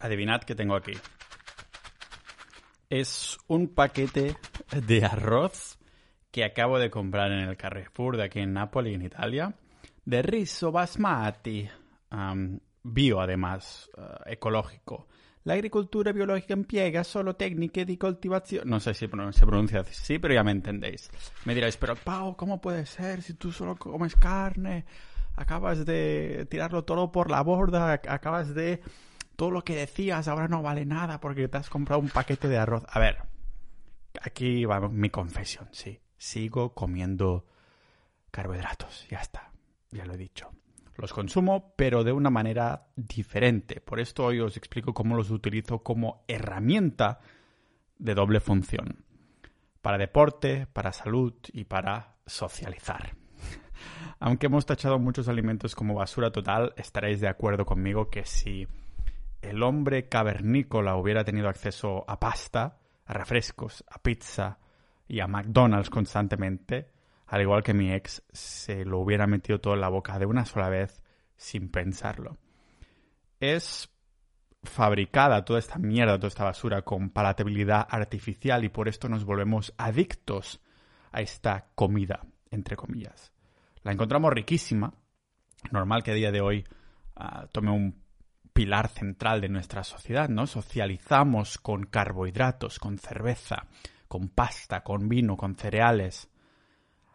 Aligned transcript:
Adivinad 0.00 0.42
qué 0.42 0.54
tengo 0.54 0.74
aquí. 0.74 0.92
Es 2.88 3.38
un 3.48 3.68
paquete 3.68 4.36
de 4.86 5.04
arroz 5.04 5.78
que 6.30 6.44
acabo 6.44 6.78
de 6.78 6.90
comprar 6.90 7.32
en 7.32 7.40
el 7.40 7.56
Carrefour 7.56 8.16
de 8.16 8.24
aquí 8.24 8.40
en 8.40 8.52
Nápoles, 8.52 8.94
en 8.94 9.02
Italia, 9.02 9.54
de 10.04 10.22
riso 10.22 10.72
basmati, 10.72 11.68
bio 12.82 13.20
además, 13.20 13.90
eh, 13.96 14.32
ecológico. 14.32 15.08
La 15.44 15.54
agricultura 15.54 16.12
biológica 16.12 16.52
empiega 16.52 17.04
solo 17.04 17.34
técnicas 17.34 17.86
de 17.86 17.98
cultivación. 17.98 18.68
No 18.68 18.80
sé 18.80 18.92
si 18.92 19.06
se 19.06 19.46
pronuncia 19.46 19.80
así, 19.80 20.18
pero 20.18 20.34
ya 20.34 20.44
me 20.44 20.50
entendéis. 20.50 21.10
Me 21.44 21.54
diréis, 21.54 21.76
pero 21.76 21.96
Pau, 21.96 22.36
¿cómo 22.36 22.60
puede 22.60 22.84
ser 22.86 23.22
si 23.22 23.34
tú 23.34 23.50
solo 23.50 23.76
comes 23.76 24.14
carne? 24.14 24.84
Acabas 25.36 25.86
de 25.86 26.46
tirarlo 26.50 26.84
todo 26.84 27.10
por 27.12 27.30
la 27.30 27.42
borda, 27.42 27.92
acabas 27.92 28.54
de 28.54 28.80
todo 29.38 29.52
lo 29.52 29.62
que 29.62 29.76
decías 29.76 30.26
ahora 30.26 30.48
no 30.48 30.62
vale 30.62 30.84
nada 30.84 31.20
porque 31.20 31.46
te 31.46 31.58
has 31.58 31.70
comprado 31.70 32.00
un 32.00 32.08
paquete 32.08 32.48
de 32.48 32.58
arroz. 32.58 32.82
A 32.88 32.98
ver, 32.98 33.18
aquí 34.20 34.64
va 34.64 34.80
mi 34.88 35.10
confesión, 35.10 35.68
sí. 35.70 36.00
Sigo 36.16 36.74
comiendo 36.74 37.46
carbohidratos, 38.32 39.06
ya 39.08 39.18
está, 39.18 39.52
ya 39.92 40.04
lo 40.06 40.14
he 40.14 40.16
dicho. 40.16 40.50
Los 40.96 41.12
consumo, 41.12 41.72
pero 41.76 42.02
de 42.02 42.10
una 42.10 42.30
manera 42.30 42.88
diferente. 42.96 43.80
Por 43.80 44.00
esto 44.00 44.24
hoy 44.24 44.40
os 44.40 44.56
explico 44.56 44.92
cómo 44.92 45.14
los 45.14 45.30
utilizo 45.30 45.84
como 45.84 46.24
herramienta 46.26 47.20
de 47.96 48.14
doble 48.16 48.40
función. 48.40 49.04
Para 49.80 49.98
deporte, 49.98 50.66
para 50.66 50.92
salud 50.92 51.34
y 51.52 51.62
para 51.62 52.16
socializar. 52.26 53.14
Aunque 54.18 54.46
hemos 54.46 54.66
tachado 54.66 54.98
muchos 54.98 55.28
alimentos 55.28 55.76
como 55.76 55.94
basura 55.94 56.32
total, 56.32 56.74
estaréis 56.76 57.20
de 57.20 57.28
acuerdo 57.28 57.64
conmigo 57.64 58.10
que 58.10 58.24
si 58.24 58.66
el 59.42 59.62
hombre 59.62 60.08
cavernícola 60.08 60.96
hubiera 60.96 61.24
tenido 61.24 61.48
acceso 61.48 62.04
a 62.08 62.18
pasta, 62.18 62.78
a 63.04 63.12
refrescos, 63.12 63.84
a 63.88 63.98
pizza 63.98 64.58
y 65.06 65.20
a 65.20 65.26
McDonald's 65.26 65.90
constantemente, 65.90 66.90
al 67.26 67.42
igual 67.42 67.62
que 67.62 67.74
mi 67.74 67.92
ex, 67.92 68.22
se 68.32 68.84
lo 68.84 68.98
hubiera 68.98 69.26
metido 69.26 69.60
todo 69.60 69.74
en 69.74 69.80
la 69.80 69.88
boca 69.88 70.18
de 70.18 70.26
una 70.26 70.44
sola 70.44 70.68
vez 70.68 71.02
sin 71.36 71.70
pensarlo. 71.70 72.36
Es 73.38 73.88
fabricada 74.62 75.44
toda 75.44 75.58
esta 75.60 75.78
mierda, 75.78 76.16
toda 76.16 76.28
esta 76.28 76.44
basura 76.44 76.82
con 76.82 77.10
palatabilidad 77.10 77.86
artificial 77.88 78.64
y 78.64 78.68
por 78.68 78.88
esto 78.88 79.08
nos 79.08 79.24
volvemos 79.24 79.72
adictos 79.78 80.60
a 81.12 81.20
esta 81.20 81.68
comida, 81.74 82.26
entre 82.50 82.76
comillas. 82.76 83.32
La 83.82 83.92
encontramos 83.92 84.32
riquísima, 84.32 84.92
normal 85.70 86.02
que 86.02 86.10
a 86.10 86.14
día 86.14 86.32
de 86.32 86.40
hoy 86.40 86.64
ah, 87.14 87.46
tome 87.52 87.70
un 87.70 88.02
pilar 88.58 88.88
central 88.88 89.40
de 89.40 89.48
nuestra 89.48 89.84
sociedad, 89.84 90.28
¿no? 90.28 90.48
Socializamos 90.48 91.58
con 91.58 91.84
carbohidratos, 91.84 92.80
con 92.80 92.98
cerveza, 92.98 93.68
con 94.08 94.30
pasta, 94.30 94.82
con 94.82 95.08
vino, 95.08 95.36
con 95.36 95.54
cereales. 95.54 96.28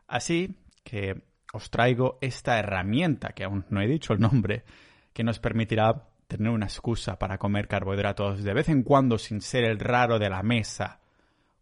Así 0.07 0.55
que 0.85 1.21
os 1.51 1.69
traigo 1.69 2.17
esta 2.21 2.57
herramienta, 2.59 3.33
que 3.33 3.43
aún 3.43 3.65
no 3.67 3.81
he 3.81 3.87
dicho 3.87 4.13
el 4.13 4.21
nombre, 4.21 4.63
que 5.11 5.25
nos 5.25 5.39
permitirá 5.39 6.07
tener 6.29 6.49
una 6.49 6.67
excusa 6.67 7.19
para 7.19 7.37
comer 7.37 7.67
carbohidratos 7.67 8.41
de 8.41 8.53
vez 8.53 8.69
en 8.69 8.83
cuando 8.83 9.17
sin 9.17 9.41
ser 9.41 9.65
el 9.65 9.79
raro 9.79 10.19
de 10.19 10.29
la 10.29 10.43
mesa, 10.43 11.01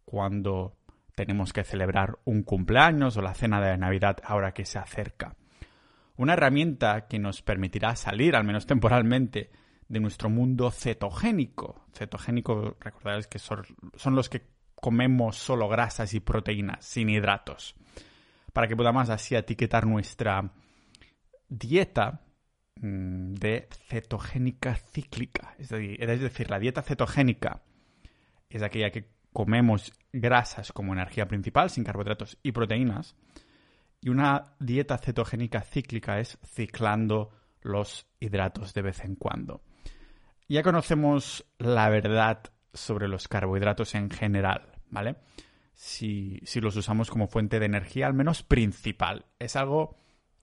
cuando 0.05 0.77
tenemos 1.15 1.53
que 1.53 1.63
celebrar 1.63 2.19
un 2.25 2.43
cumpleaños 2.43 3.17
o 3.17 3.23
la 3.23 3.33
cena 3.33 3.59
de 3.59 3.75
Navidad 3.79 4.17
ahora 4.23 4.53
que 4.53 4.65
se 4.65 4.77
acerca. 4.77 5.35
Una 6.17 6.33
herramienta 6.33 7.07
que 7.07 7.17
nos 7.17 7.41
permitirá 7.41 7.95
salir, 7.95 8.35
al 8.35 8.43
menos 8.43 8.67
temporalmente, 8.67 9.49
de 9.91 9.99
nuestro 9.99 10.29
mundo 10.29 10.71
cetogénico. 10.71 11.85
Cetogénico, 11.91 12.77
recordaréis 12.79 13.27
que 13.27 13.39
son, 13.39 13.65
los 14.15 14.29
que 14.29 14.47
comemos 14.73 15.35
solo 15.35 15.67
grasas 15.67 16.13
y 16.13 16.21
proteínas, 16.21 16.85
sin 16.85 17.09
hidratos. 17.09 17.75
Para 18.53 18.69
que 18.69 18.77
podamos 18.77 19.09
así 19.09 19.35
etiquetar 19.35 19.85
nuestra 19.85 20.53
dieta 21.49 22.21
mm, 22.77 23.33
de 23.33 23.67
cetogénica 23.89 24.75
cíclica. 24.75 25.55
Es 25.59 25.67
decir, 25.69 26.49
la 26.49 26.59
dieta 26.59 26.81
cetogénica 26.83 27.61
es 28.49 28.63
aquella 28.63 28.91
que 28.91 29.09
comemos 29.33 29.91
grasas 30.13 30.71
como 30.71 30.93
energía 30.93 31.27
principal, 31.27 31.69
sin 31.69 31.83
carbohidratos 31.83 32.37
y 32.43 32.53
proteínas. 32.53 33.17
Y 33.99 34.07
una 34.07 34.53
dieta 34.57 34.97
cetogénica 34.97 35.61
cíclica 35.61 36.21
es 36.21 36.37
ciclando 36.45 37.31
los 37.61 38.07
hidratos 38.21 38.73
de 38.73 38.81
vez 38.83 39.03
en 39.03 39.15
cuando. 39.15 39.61
Ya 40.51 40.63
conocemos 40.63 41.45
la 41.59 41.87
verdad 41.87 42.43
sobre 42.73 43.07
los 43.07 43.29
carbohidratos 43.29 43.95
en 43.95 44.09
general, 44.09 44.73
¿vale? 44.89 45.15
Si, 45.73 46.41
los 46.55 46.75
usamos 46.75 47.09
como 47.09 47.29
fuente 47.29 47.57
de 47.57 47.67
energía, 47.67 48.05
al 48.05 48.13
menos 48.13 48.43
principal. 48.43 49.27
Es 49.39 49.55
algo 49.55 49.95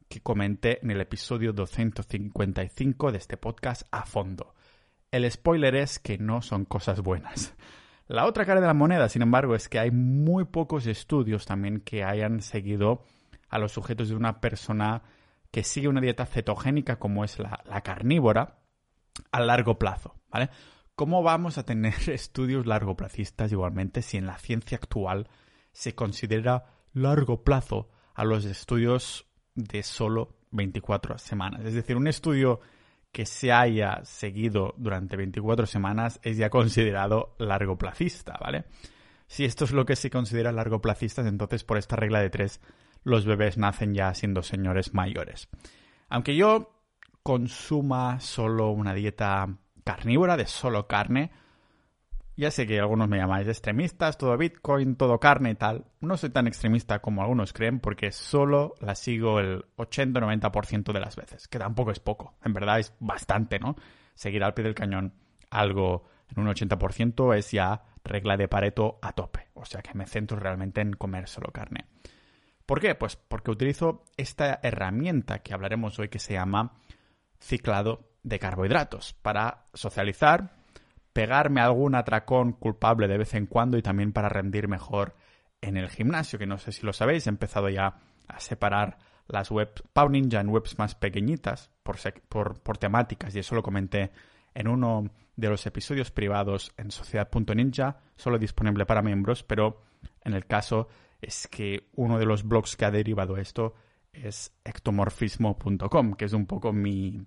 que 0.08 0.22
comenté 0.22 0.82
en 0.82 0.92
el 0.92 1.02
episodio 1.02 1.52
255 1.52 3.12
de 3.12 3.18
este 3.18 3.36
podcast 3.36 3.82
a 3.91 4.06
fondo. 4.06 4.54
El 5.10 5.30
spoiler 5.30 5.76
es 5.76 5.98
que 5.98 6.16
no 6.16 6.41
son 6.41 6.64
cosas 6.64 7.02
buenas. 7.02 7.54
La 8.06 8.24
otra 8.24 8.47
cara 8.47 8.62
de 8.62 8.66
la 8.66 8.72
moneda, 8.72 9.10
sin 9.10 9.20
embargo, 9.20 9.54
es 9.54 9.68
que 9.68 9.78
hay 9.78 9.91
muy 9.91 10.47
pocos 10.47 10.86
estudios 10.86 11.44
también 11.44 11.80
que 11.80 12.02
hayan 12.02 12.41
seguido 12.41 13.04
a 13.50 13.58
los 13.58 13.72
sujetos 13.72 14.08
de 14.08 14.16
una 14.16 14.41
persona 14.41 15.02
que 15.50 15.64
sigue 15.64 15.86
una 15.86 16.00
dieta 16.00 16.24
cetogénica 16.24 16.98
como 16.98 17.24
es 17.24 17.38
la, 17.38 17.62
la 17.66 17.82
carnívora 17.82 18.57
a 19.32 19.40
largo 19.40 19.78
plazo, 19.78 20.14
¿vale? 20.30 20.50
¿Cómo 20.94 21.22
vamos 21.22 21.58
a 21.58 21.64
tener 21.64 21.94
estudios 22.10 22.66
largoplacistas 22.66 23.52
igualmente 23.52 24.02
si 24.02 24.16
en 24.16 24.26
la 24.26 24.38
ciencia 24.38 24.76
actual 24.76 25.28
se 25.72 25.94
considera 25.94 26.64
largo 26.92 27.44
plazo 27.44 27.88
a 28.14 28.24
los 28.24 28.44
estudios 28.44 29.26
de 29.54 29.82
solo 29.82 30.36
24 30.50 31.18
semanas? 31.18 31.64
Es 31.64 31.74
decir, 31.74 31.96
un 31.96 32.08
estudio 32.08 32.60
que 33.12 33.26
se 33.26 33.52
haya 33.52 34.00
seguido 34.04 34.74
durante 34.76 35.16
24 35.16 35.66
semanas 35.66 36.20
es 36.22 36.36
ya 36.36 36.50
considerado 36.50 37.34
largoplacista, 37.38 38.36
¿vale? 38.40 38.64
Si 39.26 39.44
esto 39.44 39.64
es 39.64 39.72
lo 39.72 39.84
que 39.84 39.96
se 39.96 40.10
considera 40.10 40.52
largoplacistas, 40.52 41.26
entonces 41.26 41.64
por 41.64 41.78
esta 41.78 41.96
regla 41.96 42.20
de 42.20 42.30
tres 42.30 42.60
los 43.04 43.24
bebés 43.24 43.56
nacen 43.56 43.94
ya 43.94 44.12
siendo 44.14 44.42
señores 44.42 44.94
mayores. 44.94 45.48
Aunque 46.08 46.34
yo 46.36 46.78
consuma 47.28 48.21
solo 48.21 48.71
una 48.71 48.94
dieta 48.94 49.47
carnívora, 49.84 50.39
de 50.39 50.47
solo 50.47 50.87
carne. 50.87 51.31
Ya 52.39 52.50
sé 52.50 52.66
que 52.66 52.81
algunos 52.81 53.06
me 53.06 53.19
llamáis 53.19 53.47
extremistas, 53.47 54.16
todo 54.16 54.34
Bitcoin, 54.39 54.97
todo 54.97 55.21
carne 55.21 55.50
y 55.50 55.55
tal. 55.55 55.84
No 56.00 56.16
soy 56.16 56.31
tan 56.31 56.47
extremista 56.47 57.00
como 57.00 57.21
algunos 57.21 57.53
creen 57.53 57.81
porque 57.81 58.12
solo 58.12 58.77
la 58.81 58.94
sigo 58.94 59.41
el 59.41 59.66
80-90% 59.77 60.91
de 60.91 61.00
las 61.00 61.16
veces, 61.16 61.49
que 61.49 61.59
tampoco 61.59 61.91
es 61.91 62.00
poco, 62.00 62.33
en 62.43 62.55
verdad 62.55 62.78
es 62.78 62.94
bastante, 62.99 63.59
¿no? 63.59 63.77
Seguir 64.15 64.43
al 64.43 64.55
pie 64.55 64.65
del 64.65 64.75
cañón 64.75 65.12
algo 65.50 66.05
en 66.34 66.43
un 66.43 66.49
80% 66.49 67.37
es 67.37 67.50
ya 67.50 67.83
regla 68.05 68.39
de 68.39 68.49
Pareto 68.49 68.99
a 69.03 69.12
tope, 69.12 69.49
o 69.53 69.66
sea 69.66 69.83
que 69.83 69.93
me 69.93 70.06
centro 70.06 70.39
realmente 70.39 70.81
en 70.81 70.95
comer 70.95 71.28
solo 71.28 71.53
carne. 71.53 71.84
¿Por 72.65 72.81
qué? 72.81 72.95
Pues 72.95 73.16
porque 73.16 73.50
utilizo 73.50 74.05
esta 74.16 74.60
herramienta 74.62 75.41
que 75.41 75.53
hablaremos 75.53 75.99
hoy 75.99 76.09
que 76.09 76.19
se 76.19 76.33
llama 76.33 76.72
ciclado 77.41 78.09
de 78.22 78.38
carbohidratos 78.38 79.15
para 79.15 79.66
socializar, 79.75 80.56
pegarme 81.12 81.60
algún 81.60 81.94
atracón 81.94 82.53
culpable 82.53 83.09
de 83.09 83.19
vez 83.19 83.34
en 83.34 83.47
cuando 83.47 83.78
y 83.78 83.82
también 83.82 84.12
para 84.12 84.28
rendir 84.28 84.69
mejor 84.69 85.15
en 85.60 85.77
el 85.77 85.88
gimnasio, 85.88 86.38
que 86.38 86.47
no 86.47 86.59
sé 86.59 86.72
si 86.72 86.87
lo 86.87 86.93
sabéis, 86.93 87.27
he 87.27 87.31
empezado 87.31 87.69
ya 87.69 87.98
a 88.28 88.41
separar 88.41 88.98
las 89.27 89.50
webs 89.50 89.82
Pau 89.93 90.09
Ninja 90.09 90.41
en 90.41 90.48
webs 90.48 90.78
más 90.78 90.94
pequeñitas 90.94 91.71
por, 91.82 91.97
por, 92.28 92.60
por 92.60 92.78
temáticas 92.78 93.34
y 93.34 93.41
eso 93.41 93.54
lo 93.54 93.62
comenté 93.62 94.10
en 94.54 94.69
uno 94.69 95.10
de 95.37 95.48
los 95.48 95.66
episodios 95.66 96.10
privados 96.10 96.72
en 96.77 96.91
sociedad.ninja, 96.91 98.01
solo 98.16 98.39
disponible 98.39 98.86
para 98.86 99.03
miembros, 99.03 99.45
pero 99.45 99.83
en 100.24 100.34
el 100.34 100.47
caso 100.47 100.89
es 101.21 101.47
que 101.48 101.89
uno 101.95 102.18
de 102.18 102.27
los 102.27 102.42
blogs 102.42 102.77
que 102.77 102.84
ha 102.84 102.91
derivado 102.91 103.36
esto 103.36 103.74
es 104.12 104.53
ectomorfismo.com, 104.65 106.15
que 106.15 106.24
es 106.24 106.33
un 106.33 106.47
poco 106.47 106.72
mi, 106.72 107.24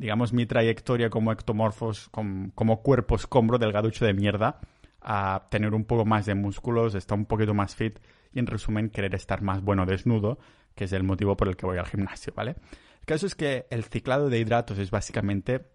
digamos, 0.00 0.32
mi 0.32 0.46
trayectoria 0.46 1.10
como 1.10 1.30
ectomorfos, 1.30 2.08
como, 2.08 2.50
como 2.54 2.82
cuerpo 2.82 3.16
escombro 3.16 3.58
delgaducho 3.58 4.06
de 4.06 4.14
mierda, 4.14 4.58
a 5.02 5.46
tener 5.50 5.74
un 5.74 5.84
poco 5.84 6.06
más 6.06 6.24
de 6.24 6.34
músculos, 6.34 6.94
estar 6.94 7.18
un 7.18 7.26
poquito 7.26 7.52
más 7.52 7.76
fit 7.76 7.98
y 8.32 8.38
en 8.38 8.46
resumen 8.46 8.88
querer 8.88 9.14
estar 9.14 9.42
más 9.42 9.60
bueno 9.62 9.84
desnudo, 9.84 10.38
que 10.74 10.84
es 10.84 10.92
el 10.94 11.02
motivo 11.02 11.36
por 11.36 11.48
el 11.48 11.56
que 11.56 11.66
voy 11.66 11.76
al 11.76 11.84
gimnasio, 11.84 12.32
¿vale? 12.34 12.56
El 13.00 13.04
caso 13.04 13.26
es 13.26 13.34
que 13.34 13.66
el 13.68 13.84
ciclado 13.84 14.30
de 14.30 14.38
hidratos 14.38 14.78
es 14.78 14.90
básicamente 14.90 15.66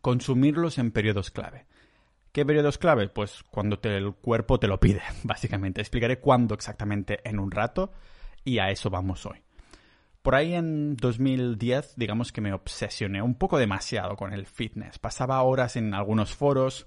consumirlos 0.00 0.78
en 0.78 0.90
periodos 0.90 1.30
clave. 1.30 1.66
¿Qué 2.32 2.46
periodos 2.46 2.78
clave? 2.78 3.10
Pues 3.10 3.42
cuando 3.50 3.78
el 3.82 4.14
cuerpo 4.14 4.58
te 4.58 4.68
lo 4.68 4.80
pide, 4.80 5.02
básicamente. 5.22 5.82
Explicaré 5.82 6.18
cuándo 6.18 6.54
exactamente 6.54 7.20
en 7.28 7.38
un 7.38 7.50
rato 7.50 7.92
y 8.42 8.58
a 8.58 8.70
eso 8.70 8.88
vamos 8.88 9.26
hoy. 9.26 9.42
Por 10.22 10.34
ahí 10.34 10.54
en 10.54 10.96
2010, 10.96 11.94
digamos 11.96 12.30
que 12.30 12.42
me 12.42 12.52
obsesioné 12.52 13.22
un 13.22 13.34
poco 13.34 13.58
demasiado 13.58 14.16
con 14.16 14.34
el 14.34 14.46
fitness. 14.46 14.98
Pasaba 14.98 15.42
horas 15.42 15.76
en 15.76 15.94
algunos 15.94 16.34
foros, 16.34 16.86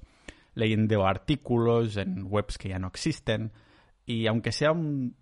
leyendo 0.53 1.07
artículos 1.07 1.97
en 1.97 2.25
webs 2.27 2.59
que 2.59 2.69
ya 2.69 2.77
no 2.77 2.87
existen, 2.87 3.51
y 4.05 4.27
aunque 4.27 4.51
sea 4.51 4.71
un 4.71 5.15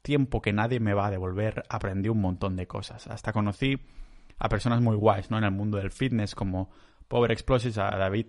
tiempo 0.00 0.40
que 0.40 0.54
nadie 0.54 0.80
me 0.80 0.94
va 0.94 1.08
a 1.08 1.10
devolver, 1.10 1.64
aprendí 1.68 2.08
un 2.08 2.22
montón 2.22 2.56
de 2.56 2.66
cosas. 2.66 3.06
Hasta 3.06 3.32
conocí 3.32 3.78
a 4.38 4.48
personas 4.48 4.80
muy 4.80 4.96
guays, 4.96 5.30
¿no? 5.30 5.36
En 5.36 5.44
el 5.44 5.50
mundo 5.50 5.76
del 5.76 5.90
fitness, 5.90 6.34
como 6.34 6.70
Power 7.08 7.32
Explosives, 7.32 7.76
a 7.76 7.90
David, 7.90 8.26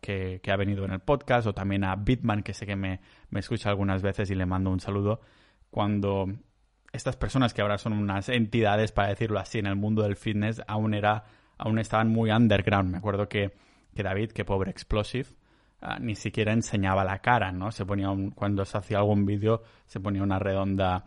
que, 0.00 0.40
ha 0.50 0.56
venido 0.56 0.84
en 0.84 0.92
el 0.92 1.00
podcast, 1.00 1.46
o 1.46 1.54
también 1.54 1.84
a 1.84 1.94
Bitman, 1.94 2.42
que 2.42 2.54
sé 2.54 2.66
que 2.66 2.74
me, 2.74 3.00
me 3.30 3.40
escucha 3.40 3.68
algunas 3.68 4.02
veces 4.02 4.30
y 4.30 4.34
le 4.34 4.46
mando 4.46 4.70
un 4.70 4.80
saludo. 4.80 5.20
Cuando 5.70 6.26
estas 6.96 7.16
personas 7.16 7.54
que 7.54 7.62
ahora 7.62 7.78
son 7.78 7.92
unas 7.92 8.28
entidades, 8.28 8.92
para 8.92 9.08
decirlo 9.08 9.38
así, 9.38 9.58
en 9.58 9.66
el 9.66 9.76
mundo 9.76 10.02
del 10.02 10.16
fitness, 10.16 10.62
aún 10.66 10.94
era, 10.94 11.24
aún 11.58 11.78
estaban 11.78 12.08
muy 12.08 12.30
underground. 12.30 12.90
Me 12.90 12.98
acuerdo 12.98 13.28
que, 13.28 13.52
que 13.94 14.02
David, 14.02 14.32
que 14.32 14.44
pobre 14.44 14.70
Explosive, 14.70 15.28
ah, 15.80 15.98
ni 16.00 16.14
siquiera 16.14 16.52
enseñaba 16.52 17.04
la 17.04 17.20
cara, 17.20 17.52
¿no? 17.52 17.70
Se 17.70 17.86
ponía 17.86 18.08
cuando 18.34 18.64
se 18.64 18.78
hacía 18.78 18.98
algún 18.98 19.24
vídeo, 19.24 19.62
se 19.86 20.00
ponía 20.00 20.22
una 20.22 20.38
redonda 20.38 21.04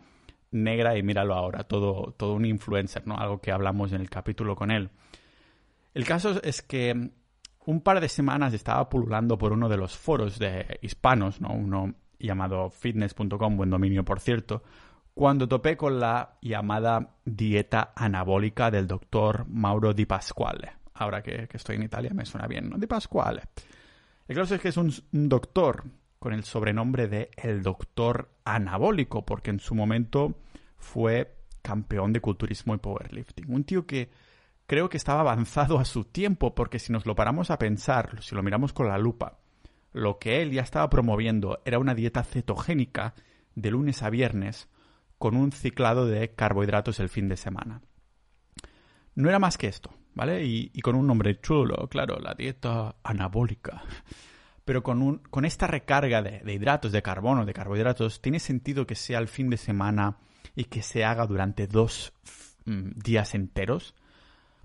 negra 0.52 0.98
y 0.98 1.04
míralo 1.04 1.36
ahora, 1.36 1.64
todo, 1.66 2.14
todo 2.18 2.34
un 2.34 2.46
influencer, 2.46 3.06
¿no? 3.06 3.18
Algo 3.18 3.40
que 3.40 3.52
hablamos 3.52 3.92
en 3.92 4.02
el 4.02 4.10
capítulo 4.10 4.56
con 4.56 4.72
él. 4.72 4.90
El 5.94 6.06
caso 6.06 6.42
es 6.44 6.62
que 6.62 7.12
un 7.66 7.82
par 7.82 8.00
de 8.00 8.10
semanas 8.10 8.54
estaba 8.54 8.90
pululando 8.90 9.38
por 9.38 9.54
uno 9.54 9.70
de 9.70 9.78
los 9.78 9.98
foros 9.98 10.40
de 10.40 10.80
hispanos, 10.82 11.42
¿no? 11.42 11.50
Uno 11.54 11.94
llamado 12.20 12.70
fitness.com, 12.70 13.58
buen 13.58 13.70
dominio 13.70 14.04
por 14.04 14.20
cierto, 14.20 14.64
cuando 15.20 15.50
topé 15.50 15.76
con 15.76 16.00
la 16.00 16.38
llamada 16.42 17.18
dieta 17.26 17.92
anabólica 17.94 18.72
del 18.72 18.88
doctor 18.88 19.46
Mauro 19.50 19.94
Di 19.94 20.06
Pasquale. 20.06 20.72
Ahora 20.94 21.22
que, 21.22 21.50
estoy 21.52 21.76
en 21.76 21.84
Italia 21.84 22.12
me 22.14 22.24
suena 22.24 22.48
bien, 22.48 22.70
¿no? 22.70 22.78
Di 22.78 22.88
Pasquale. 22.88 23.42
El 24.30 24.38
caso 24.38 24.56
es 24.56 24.62
que 24.62 24.70
es 24.70 24.78
un, 24.78 24.94
doctor 25.12 25.84
con 26.20 26.32
el 26.32 26.46
sobrenombre 26.46 27.10
de 27.10 27.32
el 27.36 27.64
doctor 27.64 28.30
anabólico, 28.46 29.26
porque 29.26 29.50
en 29.50 29.60
su 29.60 29.76
momento 29.76 30.36
fue 30.78 31.36
campeón 31.62 32.14
de 32.14 32.22
culturismo 32.22 32.74
y 32.74 32.78
powerlifting. 32.78 33.54
Un 33.54 33.66
tío 33.66 33.86
que 33.86 34.10
creo 34.68 34.88
que 34.88 34.96
estaba 34.96 35.20
avanzado 35.20 35.80
a 35.80 35.84
su 35.84 36.06
tiempo, 36.06 36.56
porque 36.56 36.80
si 36.80 36.94
nos 36.94 37.06
lo 37.06 37.16
paramos 37.16 37.52
a 37.52 37.60
pensar, 37.60 38.24
si 38.24 38.36
lo 38.36 38.42
miramos 38.42 38.72
con 38.72 38.88
la 38.88 38.98
lupa, 38.98 39.40
lo 39.92 40.18
que 40.18 40.42
él 40.42 40.52
ya 40.52 40.62
estaba 40.62 40.90
promoviendo 40.90 41.62
era 41.66 41.78
una 41.78 41.94
dieta 41.94 42.24
cetogénica 42.24 43.16
de 43.56 43.72
lunes 43.72 44.02
a 44.02 44.10
viernes, 44.10 44.70
con 45.20 45.36
un 45.36 45.52
ciclado 45.52 46.08
de 46.08 46.34
carbohidratos 46.34 47.00
el 47.00 47.10
fin 47.10 47.28
de 47.28 47.38
semana. 47.38 47.82
No 49.16 49.30
era 49.30 49.38
más 49.38 49.58
que 49.58 49.68
esto, 49.68 49.92
¿vale? 50.16 50.46
Y, 50.46 50.72
con 50.82 50.96
un 50.96 51.06
nombre 51.06 51.40
chulo, 51.42 51.88
claro, 51.90 52.20
la 52.20 52.34
dieta 52.34 52.96
anabólica. 53.04 53.84
Pero 54.64 54.82
con, 54.82 55.02
un, 55.02 55.18
con 55.18 55.46
esta 55.46 55.68
recarga 55.68 56.22
de, 56.22 56.42
hidratos, 56.54 56.94
de 56.94 57.02
carbono, 57.02 57.46
de 57.46 57.54
carbohidratos, 57.54 58.22
tiene 58.22 58.40
sentido 58.40 58.88
que 58.88 58.96
sea 58.96 59.20
el 59.20 59.28
fin 59.28 59.50
de 59.50 59.58
semana 59.58 60.18
y 60.56 60.66
que 60.66 60.82
se 60.82 61.04
haga 61.04 61.28
durante 61.28 61.68
dos 61.68 62.14
mm, 62.66 62.92
días 62.96 63.36
enteros. 63.36 63.96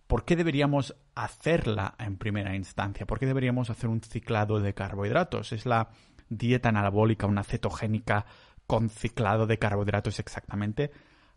¿Por 0.06 0.24
qué 0.24 0.36
deberíamos 0.36 0.94
hacerla 1.16 1.96
en 1.98 2.16
primera 2.16 2.54
instancia? 2.54 3.06
¿Por 3.06 3.18
qué 3.18 3.26
deberíamos 3.26 3.70
hacer 3.70 3.90
un 3.90 4.02
ciclado 4.02 4.60
de 4.60 4.72
carbohidratos? 4.72 5.52
Es 5.52 5.66
la 5.66 5.88
dieta 6.28 6.68
anabólica, 6.68 7.26
una 7.26 7.42
cetogénica 7.42 8.26
con 8.66 8.90
ciclado 8.90 9.46
de 9.46 9.58
carbohidratos 9.58 10.18
exactamente. 10.18 10.90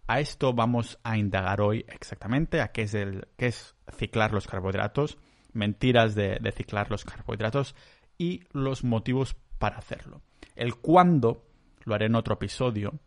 A 0.07 0.19
esto 0.19 0.53
vamos 0.53 0.99
a 1.03 1.17
indagar 1.17 1.61
hoy 1.61 1.85
exactamente, 1.89 2.61
a 2.61 2.71
qué 2.71 2.83
es, 2.83 2.93
el, 2.93 3.27
qué 3.35 3.47
es 3.47 3.75
ciclar 3.91 4.31
los 4.33 4.47
carbohidratos, 4.47 5.17
mentiras 5.53 6.15
de, 6.15 6.39
ciclar 6.55 6.89
los 6.89 7.03
carbohidratos 7.03 7.75
y 8.17 8.43
los 8.53 8.83
motivos 8.83 9.35
para 9.57 9.77
hacerlo. 9.77 10.21
El 10.55 10.75
cuándo 10.75 11.45
lo 11.83 11.93
haré 11.93 12.05
en 12.05 12.15
otro 12.15 12.35
episodio, 12.35 12.99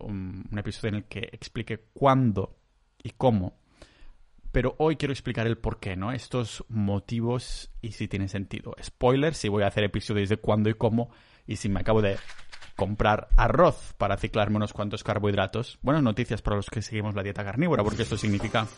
un, 0.00 0.46
un 0.50 0.58
episodio 0.58 0.88
en 0.88 0.94
el 0.96 1.04
que 1.04 1.28
explique 1.32 1.78
cuándo 1.92 2.56
y 3.02 3.10
cómo. 3.10 3.58
Pero 4.50 4.74
hoy 4.78 4.96
quiero 4.96 5.12
explicar 5.12 5.46
el 5.46 5.58
por 5.58 5.78
qué, 5.78 5.94
¿no? 5.94 6.10
Estos 6.10 6.64
motivos 6.68 7.70
y 7.82 7.92
si 7.92 8.08
tiene 8.08 8.28
sentido. 8.28 8.74
Spoiler, 8.82 9.34
si 9.34 9.48
voy 9.48 9.62
a 9.62 9.68
hacer 9.68 9.84
episodios 9.84 10.28
de 10.28 10.38
cuándo 10.38 10.70
y 10.70 10.74
cómo 10.74 11.10
y 11.46 11.56
si 11.56 11.68
me 11.68 11.80
acabo 11.80 12.02
de 12.02 12.18
comprar 12.78 13.26
arroz 13.36 13.92
para 13.98 14.16
ciclarme 14.16 14.54
unos 14.54 14.72
cuantos 14.72 15.02
carbohidratos. 15.02 15.80
Buenas 15.82 16.04
noticias 16.04 16.42
para 16.42 16.54
los 16.54 16.70
que 16.70 16.80
seguimos 16.80 17.16
la 17.16 17.24
dieta 17.24 17.42
carnívora, 17.44 17.82
porque 17.82 18.02
esto 18.02 18.16
significa 18.16 18.68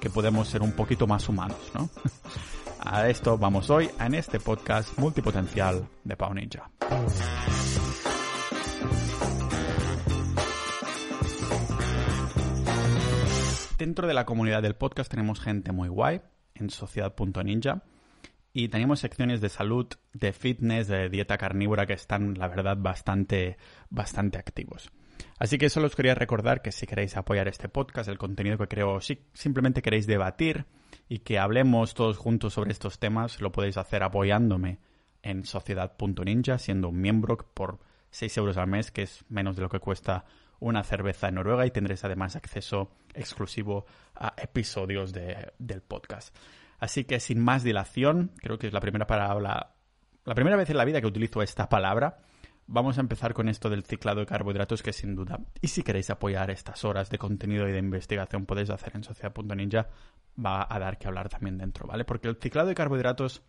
que 0.00 0.08
podemos 0.08 0.46
ser 0.46 0.62
un 0.62 0.70
poquito 0.70 1.08
más 1.08 1.28
humanos, 1.28 1.58
¿no? 1.74 1.90
A 2.78 3.08
esto 3.08 3.36
vamos 3.36 3.68
hoy 3.68 3.90
en 3.98 4.14
este 4.14 4.38
podcast 4.38 4.96
multipotencial 4.96 5.88
de 6.04 6.16
Pau 6.16 6.32
Ninja. 6.32 6.70
Dentro 13.76 14.06
de 14.06 14.14
la 14.14 14.24
comunidad 14.24 14.62
del 14.62 14.76
podcast 14.76 15.10
tenemos 15.10 15.40
gente 15.40 15.72
muy 15.72 15.88
guay 15.88 16.20
en 16.54 16.70
sociedad.ninja 16.70 17.82
y 18.52 18.68
tenemos 18.68 19.00
secciones 19.00 19.40
de 19.40 19.48
salud, 19.48 19.86
de 20.12 20.32
fitness, 20.32 20.88
de 20.88 21.08
dieta 21.08 21.38
carnívora 21.38 21.86
que 21.86 21.92
están, 21.92 22.34
la 22.38 22.48
verdad, 22.48 22.76
bastante, 22.78 23.56
bastante 23.90 24.38
activos. 24.38 24.90
Así 25.38 25.58
que 25.58 25.68
solo 25.68 25.86
os 25.86 25.96
quería 25.96 26.14
recordar 26.14 26.62
que 26.62 26.72
si 26.72 26.86
queréis 26.86 27.16
apoyar 27.16 27.48
este 27.48 27.68
podcast, 27.68 28.08
el 28.08 28.18
contenido 28.18 28.58
que 28.58 28.68
creo, 28.68 29.00
si 29.00 29.26
simplemente 29.34 29.82
queréis 29.82 30.06
debatir 30.06 30.66
y 31.08 31.20
que 31.20 31.38
hablemos 31.38 31.94
todos 31.94 32.16
juntos 32.16 32.54
sobre 32.54 32.72
estos 32.72 32.98
temas, 32.98 33.40
lo 33.40 33.52
podéis 33.52 33.76
hacer 33.76 34.02
apoyándome 34.02 34.78
en 35.22 35.44
sociedad.ninja, 35.44 36.58
siendo 36.58 36.88
un 36.88 37.00
miembro 37.00 37.36
por 37.36 37.80
6 38.10 38.36
euros 38.38 38.56
al 38.56 38.68
mes, 38.68 38.90
que 38.90 39.02
es 39.02 39.24
menos 39.28 39.56
de 39.56 39.62
lo 39.62 39.68
que 39.68 39.80
cuesta 39.80 40.24
una 40.60 40.82
cerveza 40.82 41.28
en 41.28 41.36
Noruega 41.36 41.66
y 41.66 41.70
tendréis 41.70 42.04
además 42.04 42.34
acceso 42.36 42.90
exclusivo 43.14 43.86
a 44.14 44.34
episodios 44.38 45.12
del 45.12 45.82
podcast. 45.82 46.34
Así 46.78 47.04
que 47.04 47.20
sin 47.20 47.40
más 47.40 47.62
dilación, 47.62 48.32
creo 48.38 48.58
que 48.58 48.68
es 48.68 48.72
la 48.72 48.80
primera 48.80 49.06
palabra, 49.06 49.74
la 50.24 50.34
primera 50.34 50.56
vez 50.56 50.70
en 50.70 50.76
la 50.76 50.84
vida 50.84 51.00
que 51.00 51.06
utilizo 51.06 51.42
esta 51.42 51.68
palabra. 51.68 52.18
Vamos 52.66 52.98
a 52.98 53.00
empezar 53.00 53.32
con 53.32 53.48
esto 53.48 53.70
del 53.70 53.82
ciclado 53.82 54.20
de 54.20 54.26
carbohidratos 54.26 54.82
que 54.82 54.92
sin 54.92 55.14
duda, 55.14 55.40
y 55.62 55.68
si 55.68 55.82
queréis 55.82 56.10
apoyar 56.10 56.50
estas 56.50 56.84
horas 56.84 57.08
de 57.08 57.16
contenido 57.16 57.66
y 57.66 57.72
de 57.72 57.78
investigación 57.78 58.44
podéis 58.44 58.68
hacer 58.68 58.94
en 58.94 59.04
sociedad.ninja, 59.04 59.88
va 60.44 60.66
a 60.68 60.78
dar 60.78 60.98
que 60.98 61.08
hablar 61.08 61.30
también 61.30 61.56
dentro, 61.56 61.86
¿vale? 61.86 62.04
Porque 62.04 62.28
el 62.28 62.36
ciclado 62.36 62.68
de 62.68 62.74
carbohidratos 62.74 63.42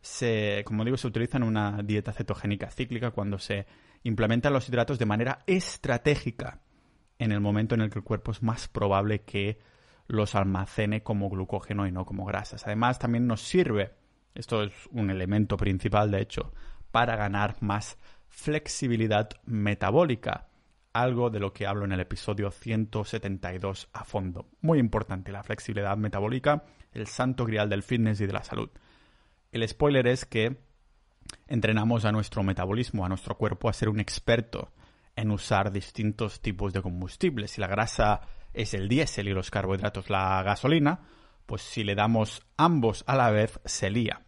se, 0.00 0.62
como 0.64 0.84
digo, 0.84 0.96
se 0.96 1.08
utiliza 1.08 1.38
en 1.38 1.42
una 1.42 1.82
dieta 1.82 2.12
cetogénica 2.12 2.70
cíclica 2.70 3.10
cuando 3.10 3.38
se 3.38 3.66
implementan 4.04 4.52
los 4.52 4.68
hidratos 4.68 5.00
de 5.00 5.06
manera 5.06 5.40
estratégica 5.46 6.60
en 7.18 7.32
el 7.32 7.40
momento 7.40 7.74
en 7.74 7.80
el 7.80 7.90
que 7.90 7.98
el 7.98 8.04
cuerpo 8.04 8.30
es 8.30 8.42
más 8.42 8.68
probable 8.68 9.22
que 9.22 9.58
los 10.06 10.34
almacene 10.34 11.02
como 11.02 11.28
glucógeno 11.28 11.86
y 11.86 11.92
no 11.92 12.04
como 12.04 12.24
grasas. 12.24 12.66
Además, 12.66 12.98
también 12.98 13.26
nos 13.26 13.42
sirve, 13.42 13.94
esto 14.34 14.62
es 14.62 14.72
un 14.90 15.10
elemento 15.10 15.56
principal 15.56 16.10
de 16.10 16.20
hecho, 16.20 16.52
para 16.90 17.16
ganar 17.16 17.56
más 17.60 17.98
flexibilidad 18.28 19.30
metabólica, 19.44 20.48
algo 20.92 21.30
de 21.30 21.40
lo 21.40 21.52
que 21.52 21.66
hablo 21.66 21.84
en 21.84 21.92
el 21.92 22.00
episodio 22.00 22.50
172 22.50 23.88
a 23.92 24.04
fondo. 24.04 24.48
Muy 24.60 24.78
importante 24.78 25.32
la 25.32 25.42
flexibilidad 25.42 25.96
metabólica, 25.96 26.64
el 26.92 27.06
santo 27.06 27.44
grial 27.44 27.68
del 27.68 27.82
fitness 27.82 28.20
y 28.20 28.26
de 28.26 28.32
la 28.32 28.44
salud. 28.44 28.70
El 29.52 29.68
spoiler 29.68 30.06
es 30.06 30.24
que 30.24 30.58
entrenamos 31.46 32.04
a 32.04 32.12
nuestro 32.12 32.42
metabolismo, 32.42 33.04
a 33.04 33.08
nuestro 33.08 33.36
cuerpo 33.36 33.68
a 33.68 33.72
ser 33.72 33.88
un 33.88 34.00
experto 34.00 34.72
en 35.14 35.30
usar 35.30 35.72
distintos 35.72 36.40
tipos 36.40 36.72
de 36.72 36.82
combustibles. 36.82 37.52
Si 37.52 37.60
la 37.60 37.66
grasa 37.66 38.20
es 38.56 38.74
el 38.74 38.88
diésel 38.88 39.28
y 39.28 39.34
los 39.34 39.50
carbohidratos 39.50 40.10
la 40.10 40.42
gasolina, 40.42 41.00
pues 41.44 41.62
si 41.62 41.84
le 41.84 41.94
damos 41.94 42.42
ambos 42.56 43.04
a 43.06 43.14
la 43.14 43.30
vez 43.30 43.60
se 43.64 43.90
lía. 43.90 44.22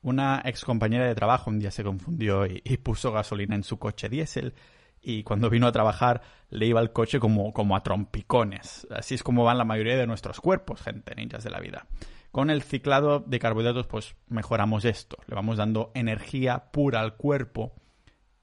Una 0.00 0.40
ex 0.44 0.64
compañera 0.64 1.06
de 1.06 1.14
trabajo 1.14 1.50
un 1.50 1.58
día 1.58 1.70
se 1.70 1.84
confundió 1.84 2.46
y, 2.46 2.60
puso 2.78 3.12
gasolina 3.12 3.56
en 3.56 3.64
su 3.64 3.78
coche 3.78 4.08
diésel 4.08 4.54
y 5.02 5.24
cuando 5.24 5.50
vino 5.50 5.66
a 5.66 5.72
trabajar 5.72 6.22
le 6.50 6.66
iba 6.66 6.80
el 6.80 6.92
coche 6.92 7.18
como, 7.18 7.52
como 7.52 7.76
a 7.76 7.82
trompicones. 7.82 8.86
Así 8.90 9.16
es 9.16 9.22
como 9.22 9.44
van 9.44 9.58
la 9.58 9.64
mayoría 9.64 9.96
de 9.96 10.06
nuestros 10.06 10.40
cuerpos, 10.40 10.80
gente, 10.80 11.14
ninjas 11.16 11.42
de 11.44 11.50
la 11.50 11.60
vida. 11.60 11.86
Con 12.30 12.50
el 12.50 12.62
ciclado 12.62 13.20
de 13.20 13.40
carbohidratos 13.40 13.86
pues 13.86 14.14
mejoramos 14.28 14.84
esto, 14.84 15.18
le 15.26 15.34
vamos 15.34 15.56
dando 15.56 15.90
energía 15.94 16.70
pura 16.70 17.00
al 17.00 17.16
cuerpo 17.16 17.74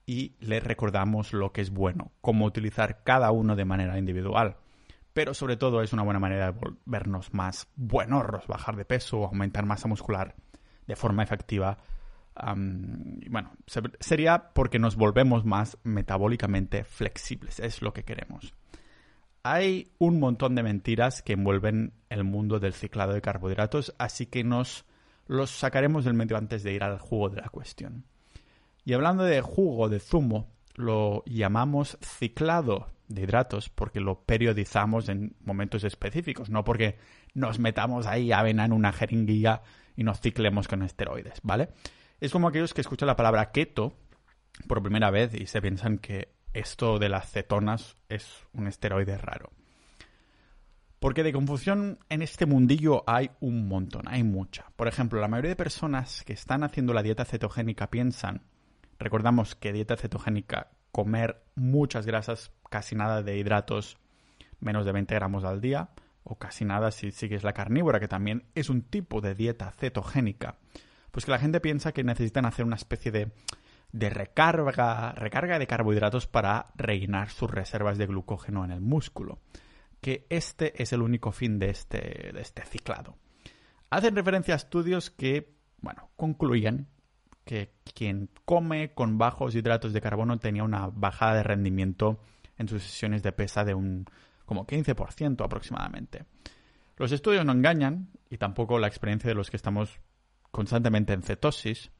y 0.05 0.36
le 0.39 0.60
recordamos 0.60 1.34
lo 1.34 1.53
que 1.53 1.62
es 1.62 1.72
bueno, 1.72 2.12
cómo 2.19 2.45
utilizar 2.45 3.03
cada 3.03 3.31
uno 3.31 3.55
de 3.55 3.65
manera 3.65 3.98
individual 3.98 4.57
pero 5.15 5.34
sobre 5.34 5.55
todo 5.55 5.81
es 5.81 5.93
una 5.93 6.03
buena 6.03 6.19
manera 6.19 6.51
de 6.51 6.60
volvernos 6.60 7.34
más 7.34 7.69
buenorros, 7.77 8.48
bajar 8.48 8.75
de 8.75 8.84
peso, 8.84 9.24
aumentar 9.24 9.65
masa 9.65 9.88
muscular 9.88 10.36
de 10.88 10.95
forma 10.98 11.24
efectiva. 11.24 11.77
bueno, 12.36 13.53
sería 14.01 14.50
porque 14.53 14.77
nos 14.77 14.98
volvemos 14.98 15.45
más 15.45 15.77
metabólicamente 15.84 16.84
flexibles, 16.84 17.62
es 17.62 17.81
lo 17.81 17.93
que 17.93 18.03
queremos. 18.03 18.53
hay 19.41 19.93
un 20.00 20.19
montón 20.19 20.53
de 20.53 20.63
mentiras 20.63 21.22
que 21.22 21.34
envuelven 21.34 21.93
el 22.10 22.25
mundo 22.25 22.60
del 22.60 22.74
ciclado 22.74 23.13
de 23.13 23.22
carbohidratos, 23.22 23.95
así 23.98 24.25
que 24.25 24.43
nos 24.43 24.84
los 25.27 25.50
sacaremos 25.50 26.03
del 26.03 26.13
medio 26.13 26.36
antes 26.36 26.62
de 26.62 26.74
ir 26.74 26.84
al 26.84 27.00
jugo 27.00 27.29
de 27.29 27.39
la 27.39 27.48
cuestión. 27.48 28.03
Y 28.84 28.91
hablando 28.91 29.24
de 29.24 29.39
jugo, 29.39 29.88
de 29.88 30.01
zumo, 30.01 30.54
lo 30.75 31.24
llamamos 31.25 31.98
ciclado 32.01 32.88
de 33.08 33.24
hidratos 33.24 33.70
porque 33.70 34.00
lo 34.00 34.22
periodizamos 34.22 35.10
en 35.10 35.36
momentos 35.44 35.84
específicos, 35.84 36.50
no 36.50 36.63
porque 36.63 36.98
nos 37.34 37.60
metamos 37.60 38.08
ahí 38.08 38.32
avena 38.32 38.65
en 38.65 38.74
una 38.74 38.91
jeringuilla 38.91 39.62
y 39.96 40.03
nos 40.03 40.20
ciclemos 40.20 40.67
con 40.67 40.82
esteroides, 40.82 41.39
¿vale? 41.44 41.70
Es 42.20 42.32
como 42.32 42.48
aquellos 42.48 42.74
que 42.74 42.82
escuchan 42.82 43.08
la 43.08 43.15
palabra 43.15 43.51
keto 43.51 43.94
por 44.67 44.82
primera 44.82 45.12
vez 45.12 45.34
y 45.34 45.46
se 45.48 45.62
piensan 45.62 45.98
que 45.98 46.34
esto 46.53 47.00
de 47.00 47.10
las 47.10 47.29
cetonas 47.29 47.98
es 48.10 48.25
un 48.53 48.67
esteroide 48.67 49.17
raro. 49.17 49.51
Porque 51.00 51.24
de 51.24 51.34
confusión 51.34 52.00
en 52.10 52.22
este 52.22 52.46
mundillo 52.46 53.03
hay 53.05 53.29
un 53.41 53.67
montón, 53.67 54.08
hay 54.08 54.24
mucha. 54.24 54.72
Por 54.75 54.88
ejemplo, 54.88 55.20
la 55.20 55.27
mayoría 55.27 55.50
de 55.50 55.55
personas 55.55 56.24
que 56.24 56.34
están 56.34 56.63
haciendo 56.63 56.94
la 56.94 57.03
dieta 57.03 57.25
cetogénica 57.25 57.89
piensan, 57.91 58.41
recordamos 59.00 59.56
que 59.56 59.74
dieta 59.74 59.98
cetogénica, 59.98 60.72
comer 60.92 61.44
muchas 61.56 62.06
grasas, 62.06 62.52
casi 62.70 62.96
nada 62.96 63.22
de 63.22 63.38
hidratos, 63.38 63.98
menos 64.60 64.86
de 64.86 64.92
20 64.92 65.14
gramos 65.16 65.44
al 65.44 65.62
día, 65.62 65.90
o 66.24 66.38
casi 66.38 66.66
nada 66.66 66.92
si 66.92 67.12
sigues 67.12 67.44
la 67.44 67.54
carnívora, 67.54 68.00
que 68.00 68.08
también 68.08 68.46
es 68.56 68.70
un 68.70 68.82
tipo 68.82 69.22
de 69.22 69.36
dieta 69.36 69.72
cetogénica. 69.72 70.58
Pues 71.12 71.25
que 71.25 71.32
la 71.32 71.40
gente 71.40 71.62
piensa 71.62 71.92
que 71.92 72.04
necesitan 72.04 72.46
hacer 72.46 72.66
una 72.66 72.75
especie 72.75 73.12
de 73.12 73.32
de 73.96 74.10
recarga, 74.10 75.14
recarga 75.14 75.58
de 75.58 75.68
carbohidratos 75.68 76.28
para 76.28 76.68
rellenar 76.75 77.30
sus 77.30 77.50
reservas 77.50 77.98
de 77.98 78.08
glucógeno 78.08 78.66
en 78.66 78.72
el 78.72 78.82
músculo. 78.82 79.40
Que 80.02 80.28
este 80.30 80.82
es 80.84 80.92
el 80.92 81.02
único 81.02 81.32
fin 81.32 81.60
de 81.60 81.70
este, 81.70 82.32
de 82.34 82.42
este 82.42 82.64
ciclado. 82.66 83.16
Hacen 83.90 84.16
referencia 84.16 84.54
a 84.54 84.58
estudios 84.58 85.10
que, 85.12 85.56
bueno, 85.80 86.10
concluían 86.18 86.90
que 87.46 87.72
quien 87.94 88.30
come 88.44 88.94
con 88.94 89.18
bajos 89.18 89.56
hidratos 89.56 89.94
de 89.94 90.02
carbono 90.02 90.40
tenía 90.40 90.64
una 90.64 90.88
bajada 90.88 91.36
de 91.36 91.44
rendimiento 91.44 92.20
en 92.58 92.68
sus 92.68 92.84
sesiones 92.84 93.24
de 93.24 93.32
pesa 93.32 93.64
de 93.64 93.74
un 93.74 94.06
como 94.46 94.68
15% 94.68 95.44
aproximadamente. 95.44 96.25
Los 96.98 97.12
estudios 97.12 97.46
no 97.46 97.52
engañan 97.52 98.10
y 98.30 98.38
tampoco 98.38 98.80
la 98.80 98.88
experiencia 98.88 99.28
de 99.28 99.36
los 99.36 99.50
que 99.50 99.58
estamos 99.58 100.00
constantemente 100.52 101.14
en 101.14 101.24
cetosis 101.24 101.92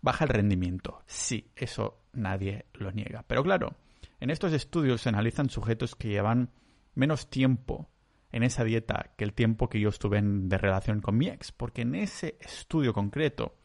Baja 0.00 0.24
el 0.24 0.30
rendimiento. 0.30 1.02
Sí, 1.06 1.50
eso 1.56 2.02
nadie 2.12 2.66
lo 2.74 2.92
niega. 2.92 3.24
Pero 3.26 3.42
claro, 3.42 3.74
en 4.20 4.30
estos 4.30 4.52
estudios 4.52 5.00
se 5.00 5.08
analizan 5.08 5.50
sujetos 5.50 5.94
que 5.94 6.08
llevan 6.08 6.50
menos 6.94 7.30
tiempo 7.30 7.88
en 8.30 8.42
esa 8.42 8.64
dieta 8.64 9.12
que 9.16 9.24
el 9.24 9.32
tiempo 9.32 9.68
que 9.68 9.80
yo 9.80 9.88
estuve 9.88 10.18
en, 10.18 10.48
de 10.48 10.58
relación 10.58 11.00
con 11.00 11.16
mi 11.16 11.28
ex. 11.28 11.52
Porque 11.52 11.82
en 11.82 11.94
ese 11.94 12.36
estudio 12.40 12.92
concreto, 12.92 13.56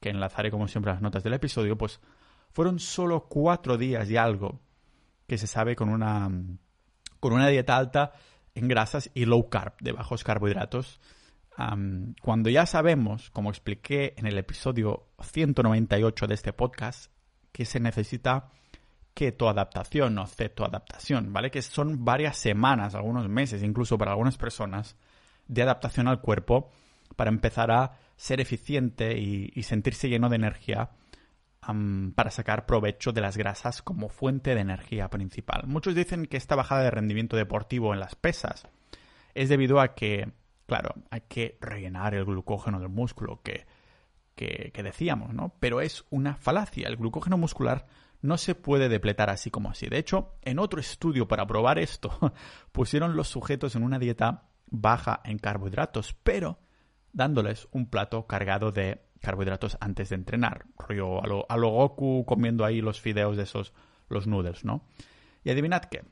que 0.00 0.10
enlazaré 0.10 0.50
como 0.50 0.68
siempre 0.68 0.92
las 0.92 1.02
notas 1.02 1.22
del 1.22 1.34
episodio, 1.34 1.76
pues 1.76 2.00
fueron 2.52 2.78
solo 2.78 3.26
cuatro 3.28 3.76
días 3.76 4.10
y 4.10 4.16
algo 4.16 4.60
que 5.26 5.38
se 5.38 5.46
sabe 5.46 5.76
con 5.76 5.88
una, 5.88 6.30
con 7.20 7.32
una 7.32 7.48
dieta 7.48 7.76
alta 7.76 8.12
en 8.54 8.68
grasas 8.68 9.10
y 9.14 9.26
low 9.26 9.48
carb, 9.48 9.74
de 9.80 9.92
bajos 9.92 10.24
carbohidratos, 10.24 11.00
cuando 12.20 12.50
ya 12.50 12.66
sabemos, 12.66 13.30
como 13.30 13.50
expliqué 13.50 14.14
en 14.18 14.26
el 14.26 14.36
episodio 14.36 15.06
198 15.22 16.26
de 16.26 16.34
este 16.34 16.52
podcast, 16.52 17.10
que 17.52 17.64
se 17.64 17.80
necesita 17.80 18.50
ketoadaptación 19.14 20.18
o 20.18 20.26
cetoadaptación, 20.26 21.32
¿vale? 21.32 21.50
Que 21.50 21.62
son 21.62 22.04
varias 22.04 22.36
semanas, 22.36 22.94
algunos 22.94 23.28
meses, 23.30 23.62
incluso 23.62 23.96
para 23.96 24.10
algunas 24.10 24.36
personas, 24.36 24.96
de 25.48 25.62
adaptación 25.62 26.08
al 26.08 26.20
cuerpo 26.20 26.70
para 27.16 27.30
empezar 27.30 27.70
a 27.70 27.98
ser 28.16 28.40
eficiente 28.40 29.18
y, 29.18 29.62
sentirse 29.62 30.08
lleno 30.08 30.28
de 30.28 30.36
energía 30.36 30.90
para 32.14 32.30
sacar 32.30 32.64
provecho 32.64 33.12
de 33.12 33.20
las 33.20 33.36
grasas 33.36 33.82
como 33.82 34.08
fuente 34.08 34.54
de 34.54 34.60
energía 34.60 35.10
principal. 35.10 35.64
Muchos 35.66 35.94
dicen 35.94 36.26
que 36.26 36.36
esta 36.36 36.54
bajada 36.54 36.82
de 36.82 36.90
rendimiento 36.92 37.36
deportivo 37.36 37.92
en 37.92 38.00
las 38.00 38.14
pesas 38.14 38.68
es 39.34 39.48
debido 39.48 39.80
a 39.80 39.94
que 39.94 40.32
Claro, 40.66 40.94
hay 41.10 41.22
que 41.28 41.58
rellenar 41.60 42.14
el 42.14 42.24
glucógeno 42.24 42.80
del 42.80 42.88
músculo 42.88 43.40
que, 43.42 43.66
que, 44.34 44.82
decíamos, 44.82 45.32
¿no? 45.32 45.54
Pero 45.60 45.80
es 45.80 46.04
una 46.10 46.34
falacia. 46.34 46.88
El 46.88 46.96
glucógeno 46.96 47.38
muscular 47.38 47.86
no 48.20 48.36
se 48.36 48.56
puede 48.56 48.88
depletar 48.88 49.30
así 49.30 49.50
como 49.50 49.70
así. 49.70 49.86
De 49.86 49.98
hecho, 49.98 50.34
en 50.42 50.58
otro 50.58 50.80
estudio 50.80 51.28
para 51.28 51.46
probar 51.46 51.78
esto, 51.78 52.32
pusieron 52.72 53.16
los 53.16 53.28
sujetos 53.28 53.76
en 53.76 53.84
una 53.84 54.00
dieta 54.00 54.48
baja 54.66 55.20
en 55.24 55.38
carbohidratos, 55.38 56.14
pero 56.24 56.58
dándoles 57.16 57.66
un 57.72 57.90
plato 57.90 58.26
cargado 58.26 58.70
de 58.70 59.02
carbohidratos 59.20 59.76
antes 59.80 60.10
de 60.10 60.16
entrenar. 60.16 60.66
Rollo 60.78 61.22
a 61.22 61.26
lo, 61.26 61.46
a 61.48 61.56
lo 61.56 61.70
Goku 61.70 62.24
comiendo 62.24 62.64
ahí 62.64 62.80
los 62.80 63.00
fideos 63.00 63.36
de 63.36 63.42
esos, 63.42 63.72
los 64.08 64.26
noodles, 64.26 64.64
¿no? 64.64 64.84
Y 65.42 65.50
adivinad 65.50 65.82
qué. 65.84 66.04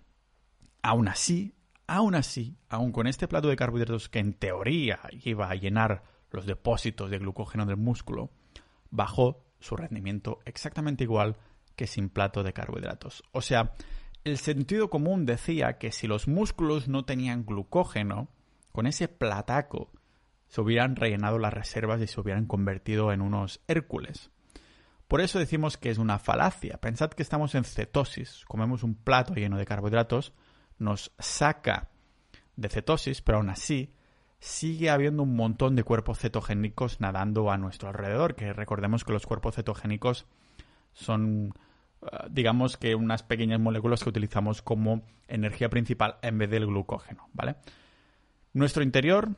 Aún 0.82 1.08
así, 1.08 1.54
Aún 1.86 2.14
así, 2.14 2.56
aún 2.70 2.92
con 2.92 3.06
este 3.06 3.28
plato 3.28 3.48
de 3.48 3.56
carbohidratos 3.56 4.08
que 4.08 4.18
en 4.18 4.32
teoría 4.32 5.00
iba 5.24 5.50
a 5.50 5.54
llenar 5.54 6.02
los 6.30 6.46
depósitos 6.46 7.10
de 7.10 7.18
glucógeno 7.18 7.66
del 7.66 7.76
músculo, 7.76 8.30
bajó 8.90 9.44
su 9.60 9.76
rendimiento 9.76 10.40
exactamente 10.46 11.04
igual 11.04 11.36
que 11.76 11.86
sin 11.86 12.08
plato 12.08 12.42
de 12.42 12.54
carbohidratos. 12.54 13.22
O 13.32 13.42
sea, 13.42 13.74
el 14.24 14.38
sentido 14.38 14.88
común 14.88 15.26
decía 15.26 15.76
que 15.76 15.92
si 15.92 16.06
los 16.06 16.26
músculos 16.26 16.88
no 16.88 17.04
tenían 17.04 17.44
glucógeno, 17.44 18.28
con 18.72 18.86
ese 18.86 19.06
plataco 19.06 19.92
se 20.54 20.60
hubieran 20.60 20.94
rellenado 20.94 21.40
las 21.40 21.52
reservas 21.52 22.00
y 22.00 22.06
se 22.06 22.20
hubieran 22.20 22.46
convertido 22.46 23.10
en 23.12 23.22
unos 23.22 23.60
Hércules. 23.66 24.30
Por 25.08 25.20
eso 25.20 25.40
decimos 25.40 25.76
que 25.76 25.90
es 25.90 25.98
una 25.98 26.20
falacia. 26.20 26.78
Pensad 26.80 27.10
que 27.10 27.24
estamos 27.24 27.56
en 27.56 27.64
cetosis, 27.64 28.44
comemos 28.46 28.84
un 28.84 28.94
plato 28.94 29.34
lleno 29.34 29.58
de 29.58 29.66
carbohidratos, 29.66 30.32
nos 30.78 31.12
saca 31.18 31.88
de 32.54 32.68
cetosis, 32.68 33.20
pero 33.20 33.38
aún 33.38 33.50
así 33.50 33.94
sigue 34.38 34.90
habiendo 34.90 35.24
un 35.24 35.34
montón 35.34 35.74
de 35.74 35.82
cuerpos 35.82 36.20
cetogénicos 36.20 37.00
nadando 37.00 37.50
a 37.50 37.58
nuestro 37.58 37.88
alrededor, 37.88 38.36
que 38.36 38.52
recordemos 38.52 39.02
que 39.02 39.12
los 39.12 39.26
cuerpos 39.26 39.56
cetogénicos 39.56 40.24
son 40.92 41.52
eh, 42.00 42.06
digamos 42.30 42.76
que 42.76 42.94
unas 42.94 43.24
pequeñas 43.24 43.58
moléculas 43.58 44.04
que 44.04 44.10
utilizamos 44.10 44.62
como 44.62 45.02
energía 45.26 45.68
principal 45.68 46.18
en 46.22 46.38
vez 46.38 46.48
del 46.48 46.66
glucógeno, 46.66 47.28
¿vale? 47.32 47.56
Nuestro 48.52 48.84
interior 48.84 49.30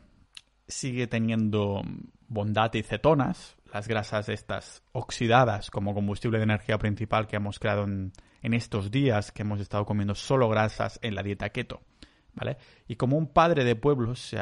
sigue 0.68 1.06
teniendo 1.06 1.82
bondad 2.28 2.73
y 2.75 2.82
cetonas, 2.82 3.56
las 3.73 3.88
grasas 3.88 4.28
estas 4.28 4.82
oxidadas 4.92 5.70
como 5.70 5.94
combustible 5.94 6.38
de 6.38 6.44
energía 6.44 6.78
principal 6.78 7.26
que 7.26 7.37
hemos 7.37 7.58
creado 7.58 7.85
en, 7.85 8.12
estos 8.42 8.92
días 8.92 9.32
que 9.32 9.42
hemos 9.42 9.61
estado 9.61 9.85
comiendo 9.85 10.14
solo 10.14 10.49
grasas 10.49 11.00
en 11.02 11.16
la 11.16 11.25
dieta 11.25 11.49
keto, 11.50 11.80
¿vale? 12.35 12.58
Y 12.87 12.94
como 12.94 13.18
un 13.18 13.26
padre 13.26 13.64
de 13.64 13.75
pueblos 13.75 14.20
se, 14.20 14.38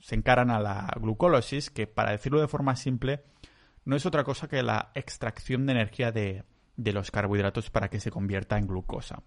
se 0.00 0.14
encaran 0.14 0.50
a 0.50 0.60
la 0.60 0.90
glucólisis, 0.98 1.70
que 1.70 1.86
para 1.86 2.12
decirlo 2.12 2.40
de 2.40 2.48
forma 2.48 2.74
simple, 2.74 3.22
no 3.84 3.96
es 3.96 4.06
otra 4.06 4.24
cosa 4.24 4.48
que 4.48 4.62
la 4.62 4.92
extracción 4.94 5.66
de 5.66 5.72
energía 5.72 6.10
de, 6.10 6.44
de 6.76 6.92
los 6.92 7.10
carbohidratos 7.10 7.68
para 7.70 7.88
que 7.88 8.00
se 8.00 8.10
convierta 8.10 8.56
en 8.56 8.66
glucosa. 8.66 9.22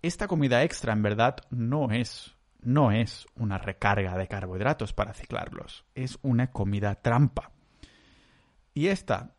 Esta 0.00 0.28
comida 0.28 0.62
extra 0.62 0.92
en 0.92 1.02
verdad 1.02 1.38
no 1.50 1.90
es 1.90 2.35
no 2.66 2.90
es 2.90 3.28
una 3.36 3.58
recarga 3.58 4.18
de 4.18 4.26
carbohidratos 4.26 4.92
para 4.92 5.14
ciclarlos, 5.14 5.84
es 5.94 6.18
una 6.22 6.50
comida 6.50 6.96
trampa. 6.96 7.52
Y 8.74 8.88
esta 8.88 9.36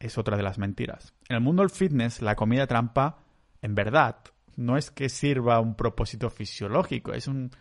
es 0.00 0.18
otra 0.18 0.36
de 0.36 0.42
las 0.42 0.58
mentiras. 0.58 1.14
En 1.28 1.36
el 1.36 1.42
mundo 1.42 1.62
del 1.62 1.70
fitness, 1.70 2.20
la 2.20 2.34
comida 2.34 2.66
trampa, 2.66 3.20
en 3.62 3.76
verdad, 3.76 4.16
no 4.56 4.76
es 4.76 4.90
que 4.90 5.08
sirva 5.08 5.60
un 5.60 5.76
propósito 5.76 6.30
fisiológico, 6.30 7.12
es 7.12 7.28
un... 7.28 7.52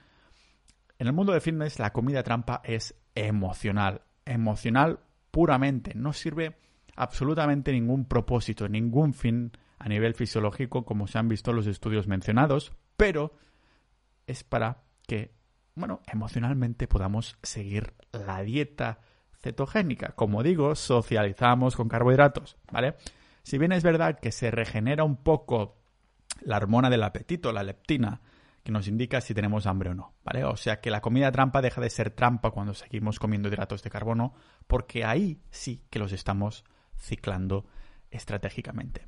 En 0.97 1.07
el 1.07 1.13
mundo 1.13 1.31
del 1.31 1.41
fitness, 1.41 1.77
la 1.77 1.93
comida 1.93 2.23
trampa 2.23 2.61
es 2.63 2.95
emocional, 3.13 4.01
emocional 4.25 4.99
puramente, 5.29 5.93
no 5.93 6.11
sirve 6.11 6.57
absolutamente 6.95 7.71
ningún 7.71 8.05
propósito, 8.05 8.67
ningún 8.67 9.13
fin 9.13 9.51
a 9.77 9.87
nivel 9.87 10.15
fisiológico, 10.15 10.85
como 10.85 11.05
se 11.05 11.19
han 11.19 11.27
visto 11.27 11.53
los 11.53 11.67
estudios 11.67 12.07
mencionados, 12.07 12.73
pero 12.97 13.35
es 14.25 14.43
para 14.43 14.82
que, 15.07 15.33
bueno, 15.75 16.01
emocionalmente 16.11 16.87
podamos 16.87 17.37
seguir 17.43 17.93
la 18.11 18.41
dieta 18.41 18.99
cetogénica. 19.39 20.13
Como 20.15 20.43
digo, 20.43 20.75
socializamos 20.75 21.75
con 21.75 21.89
carbohidratos, 21.89 22.57
¿vale? 22.71 22.95
Si 23.43 23.57
bien 23.57 23.73
es 23.73 23.83
verdad 23.83 24.19
que 24.19 24.31
se 24.31 24.51
regenera 24.51 25.03
un 25.03 25.17
poco 25.17 25.77
la 26.41 26.57
hormona 26.57 26.89
del 26.89 27.03
apetito, 27.03 27.51
la 27.51 27.63
leptina, 27.63 28.21
que 28.63 28.71
nos 28.71 28.87
indica 28.87 29.19
si 29.19 29.33
tenemos 29.33 29.65
hambre 29.65 29.89
o 29.89 29.93
no, 29.93 30.13
¿vale? 30.23 30.45
O 30.45 30.55
sea 30.55 30.79
que 30.79 30.89
la 30.89 31.01
comida 31.01 31.31
trampa 31.31 31.61
deja 31.61 31.81
de 31.81 31.89
ser 31.89 32.11
trampa 32.11 32.51
cuando 32.51 32.73
seguimos 32.73 33.19
comiendo 33.19 33.49
hidratos 33.49 33.83
de 33.83 33.89
carbono, 33.89 34.33
porque 34.67 35.03
ahí 35.03 35.41
sí 35.51 35.85
que 35.89 35.99
los 35.99 36.13
estamos 36.13 36.63
ciclando 36.97 37.65
estratégicamente. 38.09 39.07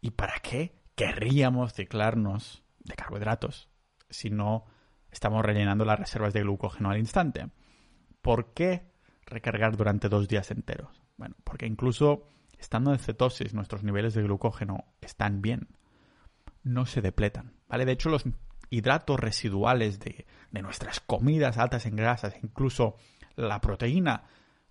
¿Y 0.00 0.12
para 0.12 0.38
qué 0.40 0.80
querríamos 0.94 1.74
ciclarnos 1.74 2.62
de 2.78 2.94
carbohidratos 2.94 3.68
si 4.08 4.30
no 4.30 4.64
estamos 5.16 5.42
rellenando 5.42 5.86
las 5.86 5.98
reservas 5.98 6.34
de 6.34 6.42
glucógeno 6.42 6.90
al 6.90 6.98
instante. 6.98 7.48
¿Por 8.20 8.52
qué 8.52 8.82
recargar 9.24 9.74
durante 9.74 10.10
dos 10.10 10.28
días 10.28 10.50
enteros? 10.50 11.02
Bueno, 11.16 11.34
porque 11.42 11.66
incluso 11.66 12.28
estando 12.58 12.92
en 12.92 12.98
cetosis 12.98 13.54
nuestros 13.54 13.82
niveles 13.82 14.12
de 14.12 14.22
glucógeno 14.22 14.84
están 15.00 15.40
bien, 15.40 15.68
no 16.62 16.84
se 16.84 17.00
depletan, 17.00 17.54
¿vale? 17.66 17.86
De 17.86 17.92
hecho, 17.92 18.10
los 18.10 18.24
hidratos 18.68 19.18
residuales 19.18 20.00
de, 20.00 20.26
nuestras 20.50 21.00
comidas 21.00 21.56
altas 21.56 21.86
en 21.86 21.96
grasas, 21.96 22.34
incluso 22.42 22.96
la 23.36 23.60
proteína 23.60 24.24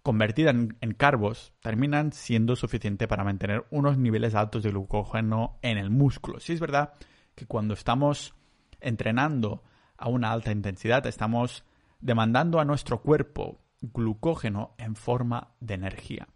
convertida 0.04 0.52
en, 0.52 0.78
en, 0.82 0.94
carbos, 0.94 1.54
terminan 1.62 2.12
siendo 2.12 2.56
suficiente 2.56 3.08
para 3.08 3.24
mantener 3.24 3.66
unos 3.72 3.98
niveles 3.98 4.36
altos 4.36 4.62
de 4.62 4.70
glucógeno 4.70 5.58
en 5.64 5.80
el 5.80 5.90
músculo. 5.90 6.40
Sí 6.40 6.54
es 6.54 6.60
verdad 6.60 6.94
que 7.34 7.48
cuando 7.48 7.74
estamos 7.74 8.36
entrenando 8.80 9.64
a 9.98 10.10
una 10.10 10.32
alta 10.32 10.52
intensidad, 10.52 11.06
estamos 11.06 11.64
demandando 12.00 12.60
a 12.60 12.66
nuestro 12.66 13.02
cuerpo 13.02 13.60
glucógeno 13.82 14.76
en 14.78 14.96
forma 14.96 15.56
de 15.60 15.76
energía. 15.76 16.28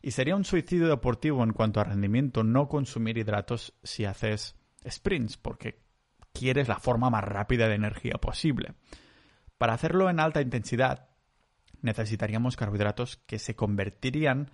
Y 0.00 0.12
sería 0.12 0.36
un 0.36 0.44
suicidio 0.44 0.88
deportivo 0.88 1.42
en 1.42 1.52
cuanto 1.52 1.80
a 1.80 1.84
rendimiento 1.84 2.44
no 2.44 2.68
consumir 2.68 3.18
hidratos 3.18 3.74
si 3.82 4.04
haces 4.04 4.56
sprints, 4.88 5.36
porque 5.36 5.82
quieres 6.32 6.68
la 6.68 6.78
forma 6.78 7.10
más 7.10 7.24
rápida 7.24 7.68
de 7.68 7.74
energía 7.74 8.14
posible. 8.14 8.74
Para 9.58 9.74
hacerlo 9.74 10.08
en 10.08 10.20
alta 10.20 10.40
intensidad, 10.40 11.08
necesitaríamos 11.82 12.56
carbohidratos 12.56 13.16
que 13.26 13.38
se 13.38 13.56
convertirían 13.56 14.50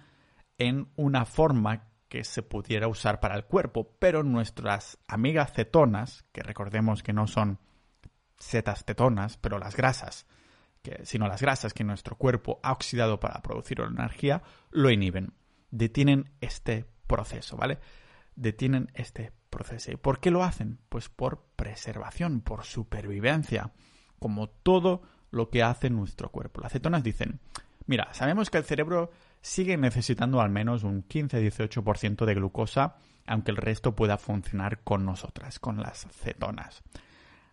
en 0.58 0.88
una 0.96 1.26
forma 1.26 1.88
que 2.08 2.24
se 2.24 2.42
pudiera 2.42 2.88
usar 2.88 3.20
para 3.20 3.34
el 3.34 3.44
cuerpo, 3.44 3.96
pero 3.98 4.22
nuestras 4.22 4.98
amigas 5.08 5.52
cetonas, 5.52 6.24
que 6.32 6.42
recordemos 6.42 7.02
que 7.02 7.12
no 7.12 7.26
son 7.26 7.58
setas 8.38 8.84
cetonas, 8.84 9.36
pero 9.36 9.58
las 9.58 9.76
grasas, 9.76 10.26
que, 10.82 11.04
sino 11.04 11.28
las 11.28 11.40
grasas 11.40 11.72
que 11.72 11.84
nuestro 11.84 12.16
cuerpo 12.16 12.60
ha 12.62 12.72
oxidado 12.72 13.20
para 13.20 13.40
producir 13.42 13.80
energía, 13.80 14.42
lo 14.70 14.90
inhiben. 14.90 15.34
Detienen 15.70 16.30
este 16.40 16.86
proceso, 17.06 17.56
¿vale? 17.56 17.78
Detienen 18.36 18.90
este 18.94 19.32
proceso. 19.50 19.92
¿Y 19.92 19.96
por 19.96 20.20
qué 20.20 20.30
lo 20.30 20.44
hacen? 20.44 20.78
Pues 20.88 21.08
por 21.08 21.46
preservación, 21.56 22.40
por 22.40 22.64
supervivencia, 22.64 23.72
como 24.18 24.48
todo 24.48 25.02
lo 25.30 25.50
que 25.50 25.62
hace 25.62 25.90
nuestro 25.90 26.30
cuerpo. 26.30 26.60
Las 26.60 26.72
cetonas 26.72 27.02
dicen, 27.02 27.40
mira, 27.86 28.12
sabemos 28.12 28.50
que 28.50 28.58
el 28.58 28.64
cerebro 28.64 29.10
sigue 29.40 29.76
necesitando 29.76 30.40
al 30.40 30.50
menos 30.50 30.84
un 30.84 31.06
15-18% 31.06 32.24
de 32.24 32.34
glucosa, 32.34 32.96
aunque 33.26 33.50
el 33.50 33.56
resto 33.56 33.94
pueda 33.94 34.16
funcionar 34.16 34.80
con 34.82 35.04
nosotras, 35.04 35.58
con 35.58 35.80
las 35.80 36.06
cetonas. 36.10 36.82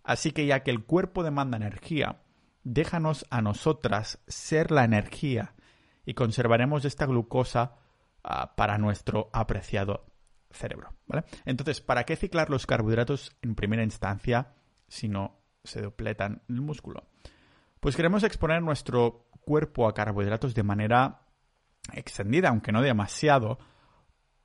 Así 0.03 0.31
que 0.31 0.45
ya 0.45 0.63
que 0.63 0.71
el 0.71 0.83
cuerpo 0.83 1.23
demanda 1.23 1.57
energía, 1.57 2.21
déjanos 2.63 3.25
a 3.29 3.41
nosotras 3.41 4.19
ser 4.27 4.71
la 4.71 4.83
energía 4.83 5.53
y 6.05 6.13
conservaremos 6.13 6.85
esta 6.85 7.05
glucosa 7.05 7.75
uh, 8.23 8.55
para 8.55 8.77
nuestro 8.77 9.29
apreciado 9.33 10.05
cerebro. 10.49 10.93
¿vale? 11.07 11.25
Entonces, 11.45 11.81
¿para 11.81 12.03
qué 12.03 12.15
ciclar 12.15 12.49
los 12.49 12.65
carbohidratos 12.65 13.35
en 13.41 13.55
primera 13.55 13.83
instancia 13.83 14.53
si 14.87 15.07
no 15.07 15.39
se 15.63 15.81
depletan 15.81 16.41
el 16.49 16.61
músculo? 16.61 17.07
Pues 17.79 17.95
queremos 17.95 18.23
exponer 18.23 18.61
nuestro 18.61 19.27
cuerpo 19.41 19.87
a 19.87 19.93
carbohidratos 19.93 20.53
de 20.53 20.63
manera 20.63 21.21
extendida, 21.93 22.49
aunque 22.49 22.71
no 22.71 22.81
demasiado, 22.81 23.57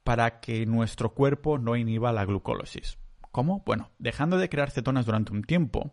para 0.04 0.40
que 0.40 0.64
nuestro 0.66 1.12
cuerpo 1.14 1.58
no 1.58 1.76
inhiba 1.76 2.12
la 2.12 2.24
glucólisis. 2.24 2.98
¿Cómo? 3.36 3.62
Bueno, 3.66 3.90
dejando 3.98 4.38
de 4.38 4.48
crear 4.48 4.70
cetonas 4.70 5.04
durante 5.04 5.30
un 5.30 5.42
tiempo 5.42 5.92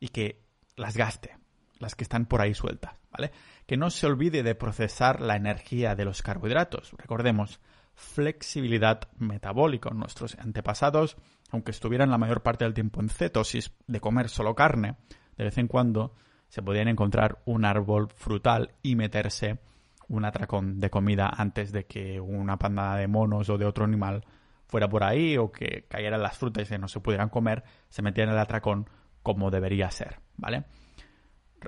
y 0.00 0.08
que 0.08 0.42
las 0.74 0.96
gaste, 0.96 1.38
las 1.78 1.94
que 1.94 2.02
están 2.02 2.26
por 2.26 2.40
ahí 2.40 2.54
sueltas, 2.54 2.96
¿vale? 3.12 3.30
Que 3.66 3.76
no 3.76 3.88
se 3.88 4.04
olvide 4.08 4.42
de 4.42 4.56
procesar 4.56 5.20
la 5.20 5.36
energía 5.36 5.94
de 5.94 6.04
los 6.04 6.22
carbohidratos. 6.22 6.90
Recordemos, 6.98 7.60
flexibilidad 7.94 9.02
metabólica. 9.16 9.90
Nuestros 9.90 10.36
antepasados, 10.40 11.16
aunque 11.52 11.70
estuvieran 11.70 12.10
la 12.10 12.18
mayor 12.18 12.42
parte 12.42 12.64
del 12.64 12.74
tiempo 12.74 13.00
en 13.00 13.10
cetosis 13.10 13.70
de 13.86 14.00
comer 14.00 14.28
solo 14.28 14.56
carne, 14.56 14.96
de 15.36 15.44
vez 15.44 15.58
en 15.58 15.68
cuando 15.68 16.16
se 16.48 16.62
podían 16.62 16.88
encontrar 16.88 17.42
un 17.44 17.64
árbol 17.64 18.08
frutal 18.16 18.72
y 18.82 18.96
meterse 18.96 19.60
un 20.08 20.24
atracón 20.24 20.80
de 20.80 20.90
comida 20.90 21.28
antes 21.32 21.70
de 21.70 21.86
que 21.86 22.20
una 22.20 22.58
pandada 22.58 22.96
de 22.96 23.06
monos 23.06 23.50
o 23.50 23.56
de 23.56 23.66
otro 23.66 23.84
animal 23.84 24.24
fuera 24.66 24.88
por 24.88 25.04
ahí 25.04 25.36
o 25.36 25.50
que 25.50 25.86
cayeran 25.88 26.22
las 26.22 26.36
frutas 26.38 26.70
y 26.70 26.78
no 26.78 26.88
se 26.88 27.00
pudieran 27.00 27.28
comer, 27.28 27.64
se 27.88 28.02
metían 28.02 28.28
en 28.28 28.34
el 28.34 28.40
atracón 28.40 28.88
como 29.22 29.50
debería 29.50 29.90
ser, 29.90 30.20
¿vale? 30.36 30.64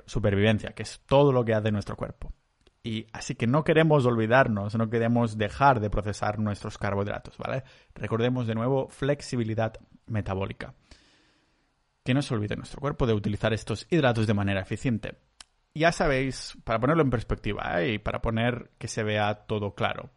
Supervivencia, 0.05 0.71
que 0.71 0.83
es 0.83 1.01
todo 1.05 1.31
lo 1.31 1.43
que 1.43 1.53
hace 1.53 1.71
nuestro 1.71 1.95
cuerpo. 1.95 2.33
Y 2.83 3.07
así 3.11 3.35
que 3.35 3.47
no 3.47 3.63
queremos 3.63 4.05
olvidarnos, 4.05 4.75
no 4.75 4.89
queremos 4.89 5.37
dejar 5.37 5.81
de 5.81 5.89
procesar 5.89 6.39
nuestros 6.39 6.77
carbohidratos, 6.77 7.37
¿vale? 7.37 7.63
Recordemos 7.93 8.47
de 8.47 8.55
nuevo 8.55 8.87
flexibilidad 8.87 9.73
metabólica. 10.07 10.73
Que 12.03 12.13
no 12.13 12.21
se 12.21 12.33
olvide 12.33 12.55
nuestro 12.55 12.79
cuerpo 12.79 13.05
de 13.05 13.13
utilizar 13.13 13.53
estos 13.53 13.85
hidratos 13.89 14.25
de 14.25 14.33
manera 14.33 14.61
eficiente. 14.61 15.17
Ya 15.75 15.91
sabéis, 15.91 16.57
para 16.63 16.79
ponerlo 16.79 17.03
en 17.03 17.09
perspectiva 17.09 17.81
¿eh? 17.81 17.93
y 17.93 17.99
para 17.99 18.21
poner 18.21 18.71
que 18.77 18.87
se 18.87 19.03
vea 19.03 19.45
todo 19.45 19.75
claro, 19.75 20.09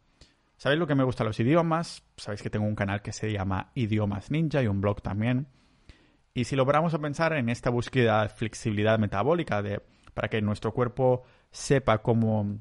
¿Sabéis 0.63 0.79
lo 0.79 0.87
que 0.87 0.95
me 0.95 1.03
gustan 1.03 1.27
los 1.27 1.41
idiomas? 1.41 2.05
Sabéis 2.17 2.41
que 2.41 2.49
tengo 2.49 2.67
un 2.67 2.77
canal 2.77 3.03
que 3.03 3.11
se 3.11 3.33
llama 3.33 3.73
Idiomas 3.75 4.31
Ninja 4.31 4.63
y 4.63 4.69
un 4.69 4.81
blog 4.81 5.03
también. 5.03 5.49
Y 6.35 6.45
si 6.45 6.55
logramos 6.55 6.95
a 6.95 7.01
pensar 7.01 7.33
en 7.33 7.49
esta 7.49 7.69
búsqueda 7.69 8.23
de 8.23 8.29
flexibilidad 8.29 8.97
metabólica 9.01 9.61
de, 9.61 9.83
para 10.15 10.29
que 10.29 10.41
nuestro 10.41 10.73
cuerpo 10.73 11.25
sepa 11.51 12.01
cómo 12.01 12.61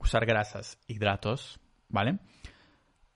usar 0.00 0.26
grasas, 0.26 0.80
hidratos, 0.88 1.60
¿vale? 1.88 2.18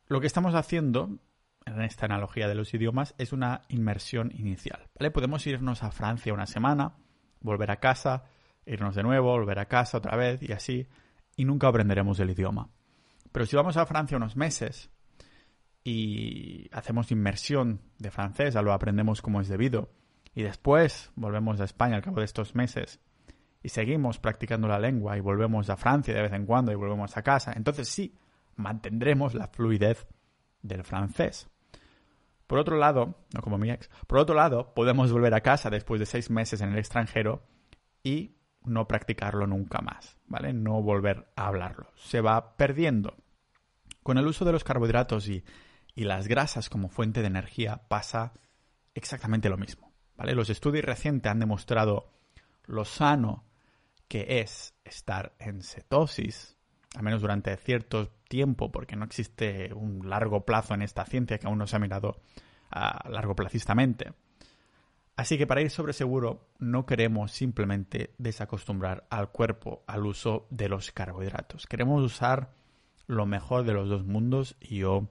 Lo 0.06 0.20
que 0.20 0.28
estamos 0.28 0.54
haciendo 0.54 1.18
en 1.66 1.82
esta 1.82 2.06
analogía 2.06 2.46
de 2.46 2.54
los 2.54 2.72
idiomas 2.72 3.16
es 3.18 3.32
una 3.32 3.62
inmersión 3.68 4.30
inicial, 4.32 4.90
¿vale? 4.96 5.10
Podemos 5.10 5.44
irnos 5.48 5.82
a 5.82 5.90
Francia 5.90 6.32
una 6.32 6.46
semana, 6.46 6.94
volver 7.40 7.72
a 7.72 7.80
casa, 7.80 8.26
irnos 8.64 8.94
de 8.94 9.02
nuevo, 9.02 9.32
volver 9.32 9.58
a 9.58 9.66
casa 9.66 9.98
otra 9.98 10.16
vez 10.16 10.40
y 10.40 10.52
así, 10.52 10.86
y 11.34 11.44
nunca 11.44 11.66
aprenderemos 11.66 12.20
el 12.20 12.30
idioma. 12.30 12.70
Pero 13.34 13.46
si 13.46 13.56
vamos 13.56 13.76
a 13.76 13.84
Francia 13.84 14.16
unos 14.16 14.36
meses 14.36 14.92
y 15.82 16.68
hacemos 16.70 17.10
inmersión 17.10 17.80
de 17.98 18.12
francés, 18.12 18.54
lo 18.54 18.72
aprendemos 18.72 19.22
como 19.22 19.40
es 19.40 19.48
debido, 19.48 19.90
y 20.36 20.44
después 20.44 21.10
volvemos 21.16 21.60
a 21.60 21.64
España 21.64 21.96
al 21.96 22.02
cabo 22.02 22.20
de 22.20 22.26
estos 22.26 22.54
meses 22.54 23.00
y 23.60 23.70
seguimos 23.70 24.20
practicando 24.20 24.68
la 24.68 24.78
lengua 24.78 25.16
y 25.16 25.20
volvemos 25.20 25.68
a 25.68 25.76
Francia 25.76 26.14
de 26.14 26.22
vez 26.22 26.32
en 26.32 26.46
cuando 26.46 26.70
y 26.70 26.76
volvemos 26.76 27.16
a 27.16 27.22
casa, 27.22 27.52
entonces 27.56 27.88
sí, 27.88 28.16
mantendremos 28.54 29.34
la 29.34 29.48
fluidez 29.48 30.06
del 30.62 30.84
francés. 30.84 31.50
Por 32.46 32.60
otro 32.60 32.76
lado, 32.76 33.16
no 33.34 33.42
como 33.42 33.58
mi 33.58 33.68
ex, 33.68 33.90
por 34.06 34.18
otro 34.18 34.36
lado, 34.36 34.74
podemos 34.74 35.10
volver 35.10 35.34
a 35.34 35.40
casa 35.40 35.70
después 35.70 35.98
de 35.98 36.06
seis 36.06 36.30
meses 36.30 36.60
en 36.60 36.68
el 36.68 36.78
extranjero 36.78 37.42
y 38.04 38.36
no 38.62 38.86
practicarlo 38.86 39.48
nunca 39.48 39.80
más, 39.80 40.18
¿vale? 40.28 40.52
No 40.52 40.80
volver 40.82 41.26
a 41.34 41.48
hablarlo. 41.48 41.90
Se 41.96 42.20
va 42.20 42.56
perdiendo. 42.56 43.16
Con 44.04 44.18
el 44.18 44.26
uso 44.26 44.44
de 44.44 44.52
los 44.52 44.64
carbohidratos 44.64 45.28
y, 45.28 45.42
las 45.96 46.28
grasas 46.28 46.68
como 46.68 46.90
fuente 46.90 47.22
de 47.22 47.28
energía 47.28 47.88
pasa 47.88 48.34
exactamente 48.94 49.48
lo 49.48 49.56
mismo. 49.56 49.92
¿vale? 50.16 50.34
Los 50.34 50.50
estudios 50.50 50.84
recientes 50.84 51.32
han 51.32 51.38
demostrado 51.38 52.12
lo 52.66 52.84
sano 52.84 53.44
que 54.06 54.40
es 54.40 54.74
estar 54.84 55.34
en 55.38 55.62
cetosis, 55.62 56.58
al 56.94 57.02
menos 57.02 57.22
durante 57.22 57.56
cierto 57.56 58.10
tiempo, 58.28 58.70
porque 58.70 58.94
no 58.94 59.06
existe 59.06 59.72
un 59.72 60.10
largo 60.10 60.44
plazo 60.44 60.74
en 60.74 60.82
esta 60.82 61.06
ciencia 61.06 61.38
que 61.38 61.46
aún 61.46 61.58
no 61.58 61.66
se 61.66 61.76
ha 61.76 61.80
mirado 61.80 62.20
a 62.70 63.08
largo 63.08 63.34
placistamente. 63.34 64.12
Así 65.16 65.38
que 65.38 65.46
para 65.46 65.62
ir 65.62 65.70
sobre 65.70 65.94
seguro, 65.94 66.50
no 66.58 66.84
queremos 66.84 67.32
simplemente 67.32 68.12
desacostumbrar 68.18 69.06
al 69.08 69.30
cuerpo 69.30 69.82
al 69.86 70.04
uso 70.04 70.46
de 70.50 70.68
los 70.68 70.92
carbohidratos. 70.92 71.66
Queremos 71.66 72.02
usar 72.02 72.63
lo 73.06 73.26
mejor 73.26 73.64
de 73.64 73.72
los 73.74 73.88
dos 73.88 74.04
mundos 74.04 74.56
y 74.60 74.78
yo 74.78 75.08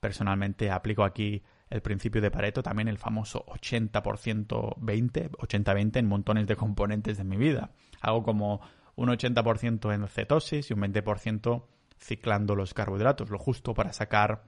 personalmente 0.00 0.70
aplico 0.70 1.04
aquí 1.04 1.42
el 1.70 1.80
principio 1.80 2.20
de 2.20 2.30
Pareto, 2.30 2.62
también 2.62 2.88
el 2.88 2.98
famoso 2.98 3.44
80% 3.46 4.74
20, 4.78 5.30
80-20 5.30 5.96
en 5.96 6.06
montones 6.06 6.46
de 6.46 6.56
componentes 6.56 7.18
de 7.18 7.24
mi 7.24 7.36
vida. 7.36 7.70
Hago 8.00 8.22
como 8.22 8.60
un 8.96 9.08
80% 9.08 9.94
en 9.94 10.06
cetosis 10.08 10.70
y 10.70 10.74
un 10.74 10.80
20% 10.80 11.64
ciclando 11.98 12.54
los 12.54 12.74
carbohidratos, 12.74 13.30
lo 13.30 13.38
justo 13.38 13.74
para 13.74 13.92
sacar, 13.92 14.44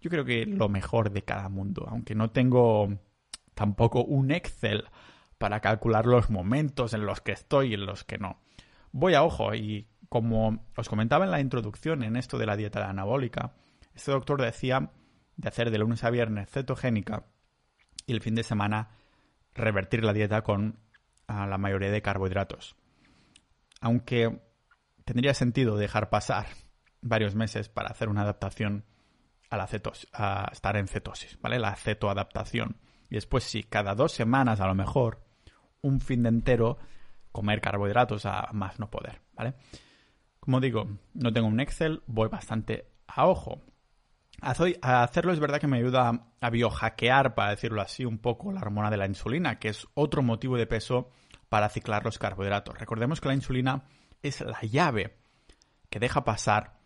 yo 0.00 0.10
creo 0.10 0.24
que 0.24 0.46
lo 0.46 0.68
mejor 0.68 1.10
de 1.10 1.22
cada 1.22 1.48
mundo, 1.48 1.86
aunque 1.88 2.14
no 2.14 2.30
tengo 2.30 2.88
tampoco 3.54 4.04
un 4.04 4.30
Excel 4.30 4.84
para 5.38 5.60
calcular 5.60 6.06
los 6.06 6.30
momentos 6.30 6.94
en 6.94 7.04
los 7.06 7.20
que 7.20 7.32
estoy 7.32 7.70
y 7.70 7.74
en 7.74 7.86
los 7.86 8.04
que 8.04 8.18
no. 8.18 8.40
Voy 8.90 9.14
a 9.14 9.22
ojo 9.22 9.54
y 9.54 9.86
como 10.08 10.64
os 10.76 10.88
comentaba 10.88 11.24
en 11.24 11.30
la 11.30 11.40
introducción 11.40 12.02
en 12.02 12.16
esto 12.16 12.38
de 12.38 12.46
la 12.46 12.56
dieta 12.56 12.88
anabólica, 12.88 13.52
este 13.94 14.12
doctor 14.12 14.40
decía 14.40 14.90
de 15.36 15.48
hacer 15.48 15.70
de 15.70 15.78
lunes 15.78 16.04
a 16.04 16.10
viernes 16.10 16.50
cetogénica 16.50 17.26
y 18.06 18.12
el 18.12 18.20
fin 18.20 18.34
de 18.34 18.42
semana 18.42 18.90
revertir 19.54 20.04
la 20.04 20.12
dieta 20.12 20.42
con 20.42 20.78
la 21.28 21.58
mayoría 21.58 21.90
de 21.90 22.02
carbohidratos. 22.02 22.76
Aunque 23.80 24.40
tendría 25.04 25.34
sentido 25.34 25.76
dejar 25.76 26.10
pasar 26.10 26.46
varios 27.02 27.34
meses 27.34 27.68
para 27.68 27.90
hacer 27.90 28.08
una 28.08 28.22
adaptación 28.22 28.84
a, 29.50 29.56
la 29.56 29.68
a 30.14 30.48
estar 30.52 30.76
en 30.76 30.88
cetosis, 30.88 31.38
¿vale? 31.40 31.58
La 31.58 31.76
cetoadaptación. 31.76 32.76
Y 33.10 33.14
después 33.14 33.44
sí, 33.44 33.62
cada 33.62 33.94
dos 33.94 34.12
semanas 34.12 34.60
a 34.60 34.66
lo 34.66 34.74
mejor, 34.74 35.24
un 35.80 36.00
fin 36.00 36.22
de 36.22 36.28
entero, 36.30 36.78
comer 37.32 37.60
carbohidratos 37.60 38.26
a 38.26 38.48
más 38.52 38.78
no 38.78 38.90
poder, 38.90 39.20
¿vale? 39.34 39.54
Como 40.48 40.60
digo, 40.60 40.88
no 41.12 41.30
tengo 41.30 41.46
un 41.46 41.60
Excel, 41.60 42.02
voy 42.06 42.30
bastante 42.30 42.88
a 43.06 43.26
ojo. 43.26 43.60
A 44.40 45.02
hacerlo 45.02 45.34
es 45.34 45.40
verdad 45.40 45.60
que 45.60 45.66
me 45.66 45.76
ayuda 45.76 46.30
a 46.40 46.48
biohackear, 46.48 47.34
para 47.34 47.50
decirlo 47.50 47.82
así, 47.82 48.06
un 48.06 48.16
poco 48.16 48.50
la 48.50 48.62
hormona 48.62 48.90
de 48.90 48.96
la 48.96 49.04
insulina, 49.04 49.58
que 49.58 49.68
es 49.68 49.86
otro 49.92 50.22
motivo 50.22 50.56
de 50.56 50.66
peso 50.66 51.10
para 51.50 51.68
ciclar 51.68 52.02
los 52.02 52.18
carbohidratos. 52.18 52.78
Recordemos 52.78 53.20
que 53.20 53.28
la 53.28 53.34
insulina 53.34 53.84
es 54.22 54.40
la 54.40 54.62
llave 54.62 55.18
que 55.90 55.98
deja 55.98 56.24
pasar, 56.24 56.78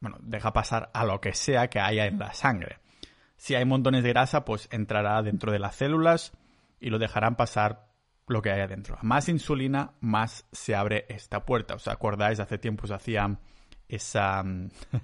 bueno, 0.00 0.18
deja 0.20 0.52
pasar 0.52 0.90
a 0.92 1.04
lo 1.04 1.20
que 1.20 1.34
sea 1.34 1.70
que 1.70 1.78
haya 1.78 2.06
en 2.06 2.18
la 2.18 2.34
sangre. 2.34 2.80
Si 3.36 3.54
hay 3.54 3.64
montones 3.64 4.02
de 4.02 4.08
grasa, 4.08 4.44
pues 4.44 4.68
entrará 4.72 5.22
dentro 5.22 5.52
de 5.52 5.60
las 5.60 5.76
células 5.76 6.32
y 6.80 6.90
lo 6.90 6.98
dejarán 6.98 7.36
pasar 7.36 7.91
lo 8.26 8.42
que 8.42 8.50
haya 8.50 8.66
dentro. 8.66 8.98
más 9.02 9.28
insulina, 9.28 9.92
más 10.00 10.46
se 10.52 10.74
abre 10.74 11.06
esta 11.08 11.44
puerta. 11.44 11.74
¿Os 11.74 11.88
acordáis? 11.88 12.40
Hace 12.40 12.58
tiempo 12.58 12.86
se 12.86 12.94
hacía 12.94 13.38
esa, 13.88 14.44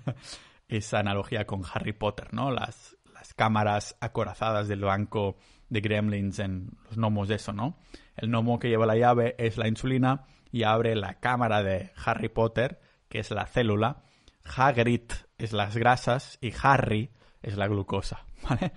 esa 0.68 0.98
analogía 0.98 1.46
con 1.46 1.62
Harry 1.72 1.92
Potter, 1.92 2.32
¿no? 2.32 2.50
Las, 2.50 2.96
las 3.12 3.34
cámaras 3.34 3.96
acorazadas 4.00 4.68
del 4.68 4.80
banco 4.80 5.36
de 5.68 5.80
Gremlins 5.80 6.38
en 6.38 6.70
los 6.84 6.96
gnomos 6.96 7.28
de 7.28 7.36
eso, 7.36 7.52
¿no? 7.52 7.78
El 8.16 8.30
gnomo 8.30 8.58
que 8.58 8.68
lleva 8.68 8.86
la 8.86 8.96
llave 8.96 9.34
es 9.38 9.58
la 9.58 9.68
insulina 9.68 10.24
y 10.50 10.62
abre 10.62 10.94
la 10.94 11.20
cámara 11.20 11.62
de 11.62 11.92
Harry 12.04 12.28
Potter, 12.28 12.80
que 13.08 13.18
es 13.18 13.30
la 13.30 13.46
célula. 13.46 14.02
Hagrid 14.44 15.12
es 15.36 15.52
las 15.52 15.76
grasas 15.76 16.38
y 16.40 16.52
Harry 16.62 17.10
es 17.42 17.56
la 17.56 17.68
glucosa, 17.68 18.24
¿vale? 18.48 18.72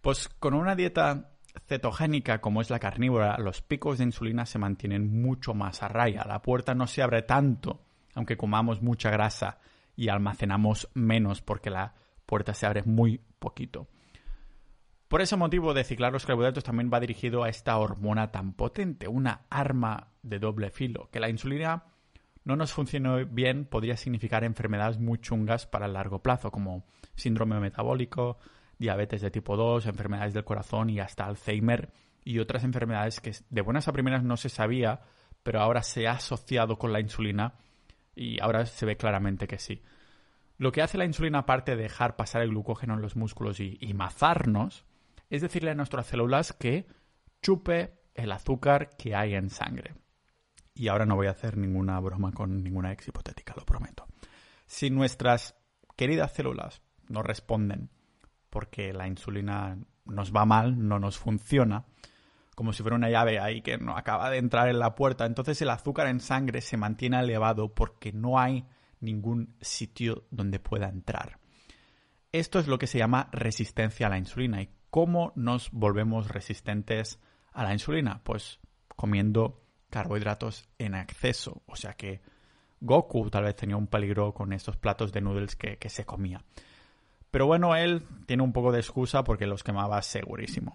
Pues 0.00 0.28
con 0.28 0.54
una 0.54 0.76
dieta 0.76 1.35
cetogénica 1.66 2.40
como 2.40 2.60
es 2.60 2.70
la 2.70 2.78
carnívora, 2.78 3.38
los 3.38 3.62
picos 3.62 3.98
de 3.98 4.04
insulina 4.04 4.46
se 4.46 4.58
mantienen 4.58 5.22
mucho 5.22 5.54
más 5.54 5.82
a 5.82 5.88
raya. 5.88 6.24
La 6.26 6.42
puerta 6.42 6.74
no 6.74 6.86
se 6.86 7.02
abre 7.02 7.22
tanto, 7.22 7.82
aunque 8.14 8.36
comamos 8.36 8.82
mucha 8.82 9.10
grasa 9.10 9.58
y 9.96 10.08
almacenamos 10.08 10.88
menos 10.94 11.42
porque 11.42 11.70
la 11.70 11.94
puerta 12.26 12.54
se 12.54 12.66
abre 12.66 12.82
muy 12.84 13.20
poquito. 13.38 13.88
Por 15.08 15.20
ese 15.20 15.36
motivo 15.36 15.72
de 15.72 15.84
ciclar 15.84 16.12
los 16.12 16.26
carbohidratos 16.26 16.64
también 16.64 16.90
va 16.92 16.98
dirigido 16.98 17.44
a 17.44 17.48
esta 17.48 17.78
hormona 17.78 18.32
tan 18.32 18.54
potente, 18.54 19.06
una 19.06 19.42
arma 19.50 20.08
de 20.22 20.40
doble 20.40 20.70
filo, 20.70 21.08
que 21.12 21.20
la 21.20 21.28
insulina 21.28 21.84
no 22.42 22.56
nos 22.56 22.72
funcione 22.72 23.24
bien 23.24 23.66
podría 23.66 23.96
significar 23.96 24.44
enfermedades 24.44 24.98
muy 24.98 25.18
chungas 25.18 25.66
para 25.66 25.86
el 25.86 25.92
largo 25.92 26.22
plazo, 26.22 26.50
como 26.50 26.84
síndrome 27.14 27.58
metabólico, 27.60 28.38
diabetes 28.78 29.22
de 29.22 29.30
tipo 29.30 29.56
2, 29.56 29.86
enfermedades 29.86 30.34
del 30.34 30.44
corazón 30.44 30.90
y 30.90 31.00
hasta 31.00 31.26
Alzheimer 31.26 31.90
y 32.24 32.38
otras 32.40 32.64
enfermedades 32.64 33.20
que 33.20 33.32
de 33.48 33.60
buenas 33.60 33.88
a 33.88 33.92
primeras 33.92 34.24
no 34.24 34.36
se 34.36 34.48
sabía, 34.48 35.00
pero 35.42 35.60
ahora 35.60 35.82
se 35.82 36.08
ha 36.08 36.12
asociado 36.12 36.78
con 36.78 36.92
la 36.92 37.00
insulina 37.00 37.54
y 38.14 38.40
ahora 38.40 38.66
se 38.66 38.86
ve 38.86 38.96
claramente 38.96 39.46
que 39.46 39.58
sí. 39.58 39.82
Lo 40.58 40.72
que 40.72 40.82
hace 40.82 40.98
la 40.98 41.04
insulina, 41.04 41.40
aparte 41.40 41.76
de 41.76 41.82
dejar 41.82 42.16
pasar 42.16 42.42
el 42.42 42.50
glucógeno 42.50 42.94
en 42.94 43.02
los 43.02 43.14
músculos 43.14 43.60
y, 43.60 43.92
mazarnos, 43.94 44.86
es 45.28 45.42
decirle 45.42 45.70
a 45.70 45.74
nuestras 45.74 46.06
células 46.06 46.52
que 46.52 46.86
chupe 47.42 48.00
el 48.14 48.32
azúcar 48.32 48.96
que 48.96 49.14
hay 49.14 49.34
en 49.34 49.50
sangre. 49.50 49.94
Y 50.74 50.88
ahora 50.88 51.06
no 51.06 51.14
voy 51.14 51.26
a 51.26 51.32
hacer 51.32 51.56
ninguna 51.56 52.00
broma 52.00 52.32
con 52.32 52.62
ninguna 52.62 52.92
ex 52.92 53.08
hipotética, 53.08 53.54
lo 53.56 53.64
prometo. 53.64 54.06
Si 54.66 54.90
nuestras 54.90 55.56
queridas 55.94 56.32
células 56.32 56.82
no 57.08 57.22
responden 57.22 57.90
porque 58.56 58.94
la 58.94 59.06
insulina 59.06 59.76
nos 60.06 60.34
va 60.34 60.46
mal, 60.46 60.88
no 60.88 60.98
nos 60.98 61.18
funciona, 61.18 61.84
como 62.54 62.72
si 62.72 62.82
fuera 62.82 62.96
una 62.96 63.10
llave 63.10 63.38
ahí 63.38 63.60
que 63.60 63.76
no 63.76 63.98
acaba 63.98 64.30
de 64.30 64.38
entrar 64.38 64.70
en 64.70 64.78
la 64.78 64.94
puerta. 64.94 65.26
Entonces 65.26 65.60
el 65.60 65.68
azúcar 65.68 66.06
en 66.06 66.20
sangre 66.20 66.62
se 66.62 66.78
mantiene 66.78 67.20
elevado 67.20 67.74
porque 67.74 68.14
no 68.14 68.38
hay 68.38 68.64
ningún 68.98 69.54
sitio 69.60 70.24
donde 70.30 70.58
pueda 70.58 70.88
entrar. 70.88 71.38
Esto 72.32 72.58
es 72.58 72.66
lo 72.66 72.78
que 72.78 72.86
se 72.86 72.96
llama 72.96 73.28
resistencia 73.30 74.06
a 74.06 74.08
la 74.10 74.16
insulina. 74.16 74.62
¿Y 74.62 74.70
cómo 74.88 75.34
nos 75.36 75.70
volvemos 75.70 76.28
resistentes 76.28 77.20
a 77.52 77.62
la 77.62 77.74
insulina? 77.74 78.22
Pues 78.24 78.58
comiendo 78.88 79.66
carbohidratos 79.90 80.66
en 80.78 80.94
exceso. 80.94 81.62
O 81.66 81.76
sea 81.76 81.92
que 81.92 82.22
Goku 82.80 83.28
tal 83.28 83.44
vez 83.44 83.54
tenía 83.54 83.76
un 83.76 83.88
peligro 83.88 84.32
con 84.32 84.54
estos 84.54 84.78
platos 84.78 85.12
de 85.12 85.20
noodles 85.20 85.56
que, 85.56 85.76
que 85.76 85.90
se 85.90 86.06
comía. 86.06 86.42
Pero 87.36 87.44
bueno, 87.44 87.76
él 87.76 88.02
tiene 88.24 88.42
un 88.42 88.54
poco 88.54 88.72
de 88.72 88.78
excusa 88.80 89.22
porque 89.22 89.44
los 89.44 89.62
quemaba 89.62 90.00
segurísimo 90.00 90.74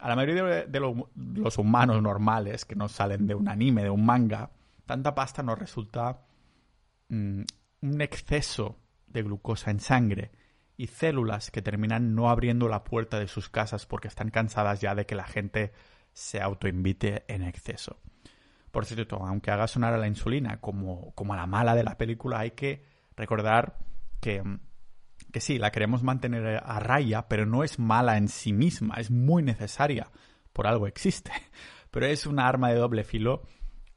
a 0.00 0.08
la 0.08 0.16
mayoría 0.16 0.42
de, 0.66 0.80
los 0.80 1.58
humanos 1.58 2.02
normales 2.02 2.64
que 2.64 2.74
no 2.74 2.88
salen 2.88 3.28
de 3.28 3.36
un 3.36 3.48
anime, 3.48 3.84
de 3.84 3.90
un 3.90 4.04
manga, 4.04 4.50
tanta 4.84 5.14
pasta 5.14 5.44
nos 5.44 5.56
resulta 5.56 6.22
mm, 7.08 7.42
un 7.82 8.00
exceso 8.00 8.80
de 9.06 9.22
glucosa 9.22 9.70
en 9.70 9.78
sangre 9.78 10.32
y 10.76 10.88
células 10.88 11.52
que 11.52 11.62
terminan 11.62 12.16
no 12.16 12.30
abriendo 12.30 12.68
la 12.68 12.82
puerta 12.82 13.20
de 13.20 13.28
sus 13.28 13.48
casas 13.48 13.86
porque 13.86 14.08
están 14.08 14.30
cansadas 14.30 14.80
ya 14.80 14.96
de 14.96 15.06
que 15.06 15.14
la 15.14 15.28
gente 15.28 15.72
se 16.12 16.40
autoinvite 16.40 17.22
en 17.28 17.44
exceso. 17.44 18.00
Por 18.72 18.86
cierto, 18.86 19.24
aunque 19.24 19.52
haga 19.52 19.68
sonar 19.68 19.94
a 19.94 19.98
la 19.98 20.08
insulina 20.08 20.60
como, 20.60 21.12
como 21.14 21.34
a 21.34 21.36
la 21.36 21.46
mala 21.46 21.76
de 21.76 21.84
la 21.84 21.96
película, 21.96 22.40
hay 22.40 22.50
que 22.50 22.84
recordar 23.14 23.78
que 24.20 24.42
mm, 24.42 24.58
que 25.32 25.40
sí, 25.40 25.58
la 25.58 25.72
queremos 25.72 26.02
mantener 26.02 26.62
a 26.64 26.78
raya, 26.78 27.26
pero 27.26 27.46
no 27.46 27.64
es 27.64 27.78
mala 27.78 28.18
en 28.18 28.28
sí 28.28 28.52
misma, 28.52 28.96
es 28.96 29.10
muy 29.10 29.42
necesaria, 29.42 30.10
por 30.52 30.66
algo 30.66 30.86
existe, 30.86 31.32
pero 31.90 32.06
es 32.06 32.26
una 32.26 32.46
arma 32.46 32.68
de 32.68 32.76
doble 32.76 33.02
filo 33.02 33.42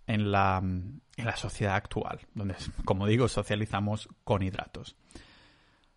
en 0.07 0.31
la, 0.31 0.57
en 0.57 1.01
la 1.17 1.35
sociedad 1.35 1.75
actual, 1.75 2.21
donde, 2.33 2.55
como 2.85 3.05
digo, 3.05 3.27
socializamos 3.27 4.09
con 4.23 4.41
hidratos. 4.41 4.95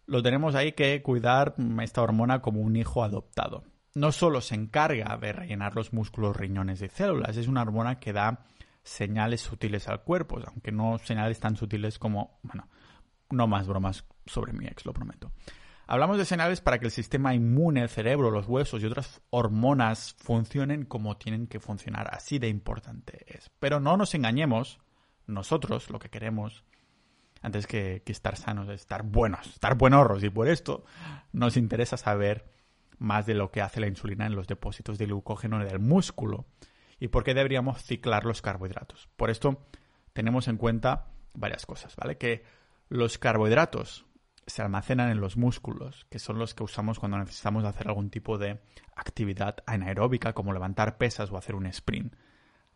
Lo 0.06 0.22
tenemos 0.22 0.54
ahí 0.54 0.72
que 0.72 1.02
cuidar 1.02 1.54
esta 1.82 2.02
hormona 2.02 2.40
como 2.40 2.60
un 2.60 2.76
hijo 2.76 3.04
adoptado. 3.04 3.64
No 3.94 4.10
solo 4.10 4.40
se 4.40 4.54
encarga 4.54 5.16
de 5.18 5.32
rellenar 5.32 5.74
los 5.74 5.92
músculos, 5.92 6.36
riñones 6.36 6.80
y 6.82 6.88
células, 6.88 7.36
es 7.36 7.46
una 7.46 7.62
hormona 7.62 8.00
que 8.00 8.12
da 8.12 8.46
señales 8.82 9.42
sutiles 9.42 9.86
al 9.86 10.02
cuerpo, 10.02 10.40
aunque 10.46 10.72
no 10.72 10.98
señales 10.98 11.40
tan 11.40 11.56
sutiles 11.56 11.98
como, 11.98 12.38
bueno, 12.42 12.68
no 13.30 13.46
más 13.46 13.66
bromas 13.66 14.06
sobre 14.28 14.52
mi 14.52 14.66
ex, 14.66 14.86
lo 14.86 14.92
prometo. 14.92 15.32
Hablamos 15.90 16.18
de 16.18 16.26
señales 16.26 16.60
para 16.60 16.78
que 16.78 16.84
el 16.84 16.90
sistema 16.90 17.34
inmune, 17.34 17.80
el 17.80 17.88
cerebro, 17.88 18.30
los 18.30 18.46
huesos 18.46 18.82
y 18.82 18.86
otras 18.86 19.22
hormonas 19.30 20.14
funcionen 20.18 20.84
como 20.84 21.16
tienen 21.16 21.46
que 21.46 21.60
funcionar. 21.60 22.14
Así 22.14 22.38
de 22.38 22.48
importante 22.48 23.24
es. 23.26 23.50
Pero 23.58 23.80
no 23.80 23.96
nos 23.96 24.14
engañemos, 24.14 24.80
nosotros 25.26 25.88
lo 25.88 25.98
que 25.98 26.10
queremos, 26.10 26.62
antes 27.40 27.66
que, 27.66 28.02
estar 28.04 28.36
sanos, 28.36 28.68
es 28.68 28.82
estar 28.82 29.02
buenos, 29.02 29.46
estar 29.46 29.76
buenorros. 29.76 30.22
Y 30.22 30.28
por 30.28 30.48
esto 30.48 30.84
nos 31.32 31.56
interesa 31.56 31.96
saber 31.96 32.52
más 32.98 33.24
de 33.24 33.32
lo 33.32 33.50
que 33.50 33.62
hace 33.62 33.80
la 33.80 33.86
insulina 33.86 34.26
en 34.26 34.34
los 34.34 34.46
depósitos 34.46 34.98
de 34.98 35.06
glucógeno 35.06 35.58
del 35.58 35.78
músculo 35.78 36.44
y 37.00 37.08
por 37.08 37.24
qué 37.24 37.32
deberíamos 37.32 37.82
ciclar 37.82 38.26
los 38.26 38.42
carbohidratos. 38.42 39.08
Por 39.16 39.30
esto 39.30 39.66
tenemos 40.12 40.48
en 40.48 40.58
cuenta 40.58 41.06
varias 41.32 41.64
cosas, 41.64 41.96
¿vale? 41.96 42.18
Que 42.18 42.44
los 42.90 43.16
carbohidratos 43.16 44.04
se 44.48 44.62
almacenan 44.62 45.10
en 45.10 45.20
los 45.20 45.36
músculos, 45.36 46.06
que 46.10 46.18
son 46.18 46.38
los 46.38 46.54
que 46.54 46.62
usamos 46.62 46.98
cuando 46.98 47.18
necesitamos 47.18 47.64
hacer 47.64 47.88
algún 47.88 48.10
tipo 48.10 48.38
de 48.38 48.60
actividad 48.96 49.56
anaeróbica, 49.66 50.32
como 50.32 50.52
levantar 50.52 50.98
pesas 50.98 51.30
o 51.30 51.36
hacer 51.36 51.54
un 51.54 51.66
sprint. 51.66 52.14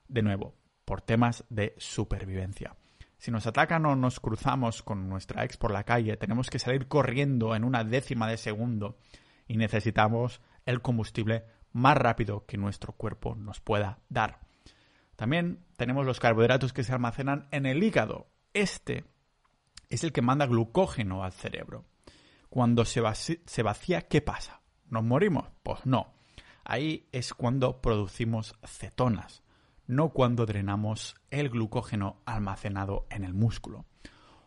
De 0.08 0.22
nuevo, 0.22 0.54
por 0.84 1.00
temas 1.00 1.44
de 1.48 1.74
supervivencia. 1.78 2.76
Si 3.18 3.30
nos 3.30 3.46
atacan 3.46 3.86
o 3.86 3.94
nos 3.94 4.18
cruzamos 4.18 4.82
con 4.82 5.08
nuestra 5.08 5.44
ex 5.44 5.56
por 5.56 5.70
la 5.70 5.84
calle, 5.84 6.16
tenemos 6.16 6.50
que 6.50 6.58
salir 6.58 6.88
corriendo 6.88 7.54
en 7.54 7.64
una 7.64 7.84
décima 7.84 8.28
de 8.28 8.36
segundo 8.36 8.98
y 9.46 9.56
necesitamos 9.56 10.40
el 10.66 10.82
combustible 10.82 11.44
más 11.72 11.96
rápido 11.96 12.44
que 12.46 12.58
nuestro 12.58 12.92
cuerpo 12.92 13.34
nos 13.34 13.60
pueda 13.60 14.00
dar. 14.08 14.40
También 15.16 15.64
tenemos 15.76 16.04
los 16.04 16.20
carbohidratos 16.20 16.72
que 16.72 16.84
se 16.84 16.92
almacenan 16.92 17.46
en 17.52 17.66
el 17.66 17.82
hígado. 17.82 18.26
Este 18.54 19.04
es 19.94 20.04
el 20.04 20.12
que 20.12 20.22
manda 20.22 20.46
glucógeno 20.46 21.24
al 21.24 21.32
cerebro. 21.32 21.84
Cuando 22.48 22.84
se, 22.84 23.00
vacía, 23.00 24.02
¿qué 24.08 24.20
pasa? 24.20 24.60
¿Nos 24.88 25.04
morimos? 25.04 25.48
Pues 25.62 25.86
no. 25.86 26.14
Ahí 26.64 27.08
es 27.12 27.34
cuando 27.34 27.80
producimos 27.80 28.54
cetonas, 28.64 29.42
no 29.86 30.10
cuando 30.10 30.46
drenamos 30.46 31.16
el 31.30 31.50
glucógeno 31.50 32.22
almacenado 32.24 33.06
en 33.10 33.24
el 33.24 33.34
músculo. 33.34 33.86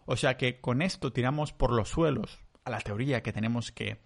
O 0.06 0.16
sea 0.16 0.38
que 0.38 0.62
con 0.62 0.82
esto 0.82 1.12
tiramos 1.12 1.52
por 1.52 1.74
los 1.74 1.90
suelos 1.90 2.40
a 2.64 2.70
la 2.70 2.80
teoría 2.80 3.22
que 3.22 3.34
tenemos 3.34 3.72
que 3.72 4.00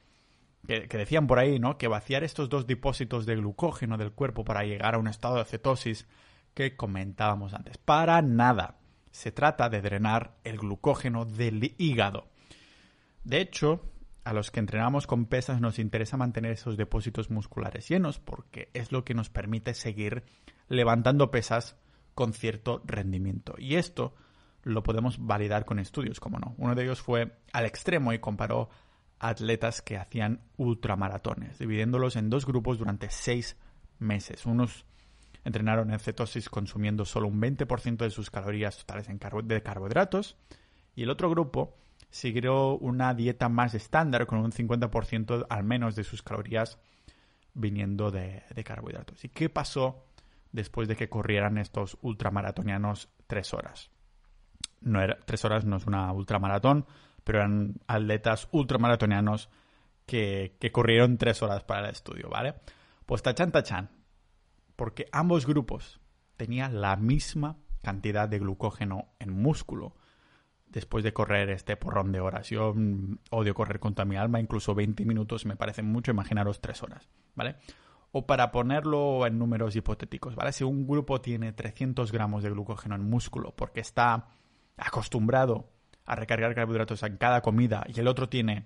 que, 0.68 0.98
decían 0.98 1.26
por 1.26 1.40
ahí, 1.40 1.60
¿no? 1.60 1.78
Que 1.78 1.88
vaciar 1.88 2.24
estos 2.24 2.50
dos 2.50 2.68
depósitos 2.68 3.26
de 3.26 3.36
glucógeno 3.36 3.98
del 3.98 4.12
cuerpo 4.12 4.44
para 4.44 4.64
llegar 4.64 4.96
a 4.96 5.00
un 5.00 5.08
estado 5.08 5.38
de 5.38 5.46
cetosis 5.46 6.08
que 6.54 6.76
comentábamos 6.76 7.54
antes. 7.54 7.78
Para 7.78 8.22
nada. 8.22 8.76
Se 9.12 9.32
trata 9.32 9.70
de 9.70 9.82
drenar 9.82 10.36
el 10.44 10.58
glucógeno 10.58 11.26
del 11.26 11.76
hígado. 11.78 12.28
De 13.24 13.42
hecho, 13.42 13.82
a 14.24 14.34
los 14.34 14.52
que 14.52 14.60
entrenamos 14.60 15.08
con 15.08 15.26
pesas 15.26 15.62
nos 15.62 15.80
interesa 15.80 16.18
mantener 16.18 16.52
esos 16.52 16.78
depósitos 16.78 17.30
musculares 17.30 17.88
llenos 17.88 18.20
porque 18.20 18.70
es 18.74 18.92
lo 18.92 19.04
que 19.04 19.14
nos 19.14 19.30
permite 19.30 19.74
seguir 19.74 20.24
levantando 20.68 21.32
pesas 21.32 21.78
con 22.14 22.34
cierto 22.34 22.82
rendimiento. 22.86 23.56
Y 23.58 23.76
esto 23.76 24.14
lo 24.64 24.84
podemos 24.84 25.26
validar 25.26 25.66
con 25.66 25.80
estudios, 25.80 26.20
como 26.20 26.38
no. 26.40 26.54
Uno 26.58 26.76
de 26.76 26.84
ellos 26.84 27.02
fue 27.02 27.38
al 27.54 27.66
extremo 27.66 28.14
y 28.14 28.20
comparó 28.20 28.70
atletas 29.20 29.82
que 29.82 29.98
hacían 29.98 30.42
ultramaratones, 30.58 31.60
dividiéndolos 31.60 32.16
en 32.16 32.30
dos 32.30 32.46
grupos 32.46 32.78
durante 32.78 33.10
seis 33.10 33.58
meses. 34.00 34.46
Unos 34.46 34.86
entrenaron 35.46 35.92
en 35.92 36.00
cetosis 36.00 36.50
consumiendo 36.50 37.06
solo 37.06 37.28
un 37.28 37.42
20% 37.42 37.98
de 37.98 38.10
sus 38.10 38.30
calorías 38.30 38.78
totales 38.78 39.08
de 39.08 39.64
carbohidratos 39.64 40.38
y 40.96 41.04
el 41.04 41.10
otro 41.10 41.30
grupo 41.30 41.78
siguió 42.10 42.78
una 42.78 43.14
dieta 43.14 43.50
más 43.50 43.74
estándar 43.76 44.26
con 44.26 44.40
un 44.40 44.52
50% 44.52 45.46
al 45.50 45.64
menos 45.64 45.96
de 45.96 46.04
sus 46.04 46.24
calorías 46.24 46.80
viniendo 47.54 48.12
de, 48.12 48.44
de, 48.54 48.64
carbohidratos. 48.64 49.24
¿Y 49.26 49.30
qué 49.30 49.50
pasó 49.50 50.06
después 50.52 50.88
de 50.88 50.96
que 50.96 51.10
corrieran 51.10 51.58
estos 51.58 51.98
ultramaratonianos 52.02 53.10
tres 53.28 53.54
horas? 53.54 53.92
No 54.82 55.02
era, 55.02 55.20
tres 55.26 55.46
horas 55.46 55.66
no 55.66 55.78
es 55.78 55.86
una 55.86 56.12
ultramaratón, 56.14 56.86
pero 57.24 57.40
eran 57.40 57.76
atletas 57.88 58.48
ultramaratonianos 58.52 59.50
que, 60.06 60.56
que 60.60 60.72
corrieron 60.72 61.18
tres 61.18 61.42
horas 61.44 61.64
para 61.64 61.86
el 61.86 61.92
estudio, 61.92 62.30
¿vale? 62.30 62.56
Pues 63.06 63.22
tachan, 63.22 63.52
tachan, 63.52 63.90
porque 64.80 65.10
ambos 65.12 65.46
grupos 65.46 66.00
tenían 66.38 66.80
la 66.80 66.96
misma 66.96 67.58
cantidad 67.82 68.30
de 68.30 68.40
glucógeno 68.40 69.10
en 69.20 69.30
músculo 69.30 69.94
después 70.68 71.04
de 71.04 71.12
correr 71.12 71.50
este 71.50 71.76
porrón 71.76 72.14
de 72.14 72.22
horas. 72.22 72.50
Yo 72.50 72.74
odio 73.30 73.54
correr 73.54 73.82
contra 73.82 74.06
mi 74.06 74.16
alma, 74.16 74.40
incluso 74.40 74.74
20 74.74 75.04
minutos 75.04 75.46
me 75.46 75.58
parecen 75.58 75.86
mucho, 75.86 76.12
imaginaros 76.12 76.62
3 76.62 76.82
horas, 76.84 77.10
¿vale? 77.36 77.58
O 78.14 78.26
para 78.26 78.54
ponerlo 78.54 79.28
en 79.28 79.38
números 79.38 79.76
hipotéticos, 79.76 80.36
¿vale? 80.36 80.54
Si 80.54 80.64
un 80.64 80.88
grupo 80.88 81.20
tiene 81.20 81.52
300 81.52 82.14
gramos 82.14 82.42
de 82.42 82.50
glucógeno 82.50 82.96
en 82.96 83.04
músculo 83.04 83.54
porque 83.58 83.82
está 83.82 84.30
acostumbrado 84.78 85.74
a 86.06 86.16
recargar 86.16 86.56
carbohidratos 86.56 87.04
en 87.04 87.18
cada 87.18 87.42
comida 87.42 87.84
y 87.94 88.00
el 88.00 88.08
otro 88.08 88.30
tiene, 88.30 88.66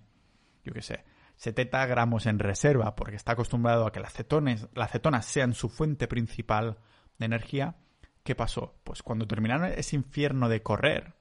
yo 0.64 0.74
qué 0.74 0.84
sé, 0.84 1.06
70 1.38 1.86
gramos 1.88 2.26
en 2.26 2.40
reserva 2.40 2.96
porque 2.96 3.16
está 3.16 3.34
acostumbrado 3.34 3.86
a 3.86 3.92
que 3.92 4.00
las, 4.00 4.14
cetones, 4.14 4.68
las 4.74 4.92
cetonas 4.92 5.26
sean 5.26 5.54
su 5.54 5.70
fuente 5.70 6.08
principal 6.08 6.78
de 7.20 7.26
energía, 7.26 7.76
¿qué 8.24 8.36
pasó? 8.36 8.76
Pues 8.84 9.04
cuando 9.04 9.28
terminaron 9.28 9.72
ese 9.72 9.96
infierno 9.96 10.50
de 10.50 10.62
correr, 10.62 11.14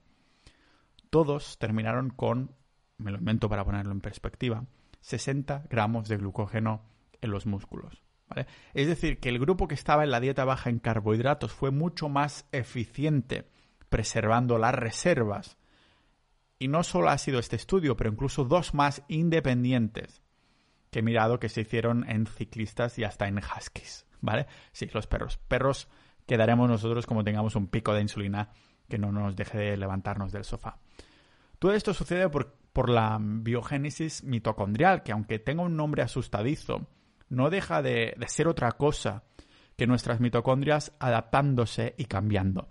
todos 1.09 1.57
terminaron 1.59 2.09
con, 2.09 2.55
me 2.97 3.11
lo 3.11 3.17
invento 3.17 3.49
para 3.49 3.65
ponerlo 3.65 3.91
en 3.91 4.01
perspectiva, 4.01 4.65
60 5.01 5.65
gramos 5.69 6.07
de 6.07 6.17
glucógeno 6.17 6.81
en 7.21 7.31
los 7.31 7.45
músculos. 7.45 8.01
Es 8.73 8.87
decir, 8.87 9.19
que 9.19 9.29
el 9.29 9.39
grupo 9.39 9.67
que 9.67 9.75
estaba 9.75 10.03
en 10.03 10.11
la 10.11 10.19
dieta 10.19 10.45
baja 10.45 10.69
en 10.69 10.79
carbohidratos 10.79 11.51
fue 11.51 11.71
mucho 11.71 12.09
más 12.09 12.47
eficiente 12.51 13.47
preservando 13.89 14.57
las 14.57 14.73
reservas. 14.73 15.57
Y 16.59 16.67
no 16.67 16.83
solo 16.83 17.09
ha 17.09 17.17
sido 17.17 17.39
este 17.39 17.55
estudio, 17.55 17.97
pero 17.97 18.09
incluso 18.09 18.45
dos 18.45 18.73
más 18.73 19.03
independientes 19.07 20.21
que 20.93 20.99
he 20.99 21.03
mirado 21.03 21.39
que 21.39 21.49
se 21.49 21.61
hicieron 21.61 22.09
en 22.09 22.27
ciclistas 22.27 22.97
y 22.99 23.03
hasta 23.03 23.27
en 23.27 23.39
huskies, 23.39 24.05
¿vale? 24.21 24.47
Sí, 24.71 24.89
los 24.93 25.07
perros. 25.07 25.37
Perros 25.47 25.89
quedaremos 26.25 26.69
nosotros 26.69 27.05
como 27.05 27.23
tengamos 27.23 27.55
un 27.55 27.67
pico 27.67 27.93
de 27.93 28.01
insulina 28.01 28.51
que 28.87 28.97
no 28.97 29.11
nos 29.11 29.35
deje 29.35 29.57
de 29.57 29.77
levantarnos 29.77 30.31
del 30.31 30.45
sofá. 30.45 30.77
Todo 31.59 31.73
esto 31.73 31.93
sucede 31.93 32.29
por, 32.29 32.55
por 32.71 32.89
la 32.89 33.17
biogénesis 33.19 34.23
mitocondrial, 34.23 35.01
que 35.03 35.11
aunque 35.11 35.39
tenga 35.39 35.63
un 35.63 35.75
nombre 35.75 36.03
asustadizo, 36.03 36.87
no 37.29 37.49
deja 37.49 37.81
de, 37.81 38.13
de 38.17 38.27
ser 38.27 38.47
otra 38.47 38.73
cosa 38.73 39.23
que 39.75 39.87
nuestras 39.87 40.19
mitocondrias 40.19 40.93
adaptándose 40.99 41.95
y 41.97 42.05
cambiando. 42.05 42.69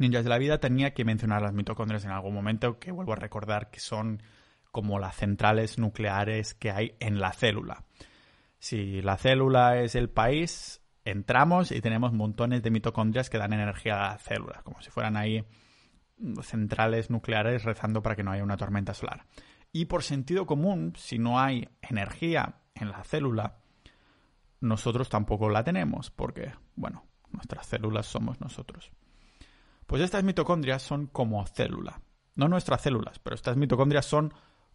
Ninjas 0.00 0.24
de 0.24 0.30
la 0.30 0.38
vida 0.38 0.58
tenía 0.58 0.94
que 0.94 1.04
mencionar 1.04 1.42
las 1.42 1.52
mitocondrias 1.52 2.06
en 2.06 2.10
algún 2.10 2.32
momento, 2.32 2.78
que 2.78 2.90
vuelvo 2.90 3.12
a 3.12 3.16
recordar 3.16 3.70
que 3.70 3.80
son 3.80 4.22
como 4.70 4.98
las 4.98 5.14
centrales 5.16 5.78
nucleares 5.78 6.54
que 6.54 6.70
hay 6.70 6.94
en 7.00 7.20
la 7.20 7.34
célula. 7.34 7.84
Si 8.58 9.02
la 9.02 9.18
célula 9.18 9.78
es 9.82 9.94
el 9.96 10.08
país, 10.08 10.80
entramos 11.04 11.70
y 11.70 11.82
tenemos 11.82 12.14
montones 12.14 12.62
de 12.62 12.70
mitocondrias 12.70 13.28
que 13.28 13.36
dan 13.36 13.52
energía 13.52 14.02
a 14.02 14.12
la 14.12 14.18
célula, 14.18 14.62
como 14.64 14.80
si 14.80 14.88
fueran 14.88 15.18
ahí 15.18 15.44
centrales 16.40 17.10
nucleares 17.10 17.64
rezando 17.64 18.02
para 18.02 18.16
que 18.16 18.22
no 18.22 18.32
haya 18.32 18.42
una 18.42 18.56
tormenta 18.56 18.94
solar. 18.94 19.26
Y 19.70 19.84
por 19.84 20.02
sentido 20.02 20.46
común, 20.46 20.94
si 20.96 21.18
no 21.18 21.38
hay 21.38 21.68
energía 21.82 22.54
en 22.74 22.90
la 22.90 23.04
célula, 23.04 23.58
nosotros 24.60 25.10
tampoco 25.10 25.50
la 25.50 25.62
tenemos, 25.62 26.10
porque, 26.10 26.52
bueno, 26.74 27.04
nuestras 27.32 27.66
células 27.66 28.06
somos 28.06 28.40
nosotros. 28.40 28.90
Pues 29.90 30.02
estas 30.02 30.22
mitocondrias 30.22 30.82
son 30.82 31.08
como 31.08 31.44
célula. 31.48 32.00
No 32.36 32.46
nuestras 32.46 32.80
células, 32.80 33.18
pero 33.18 33.34
estas 33.34 33.56
mitocondrias 33.56 34.06
son 34.06 34.32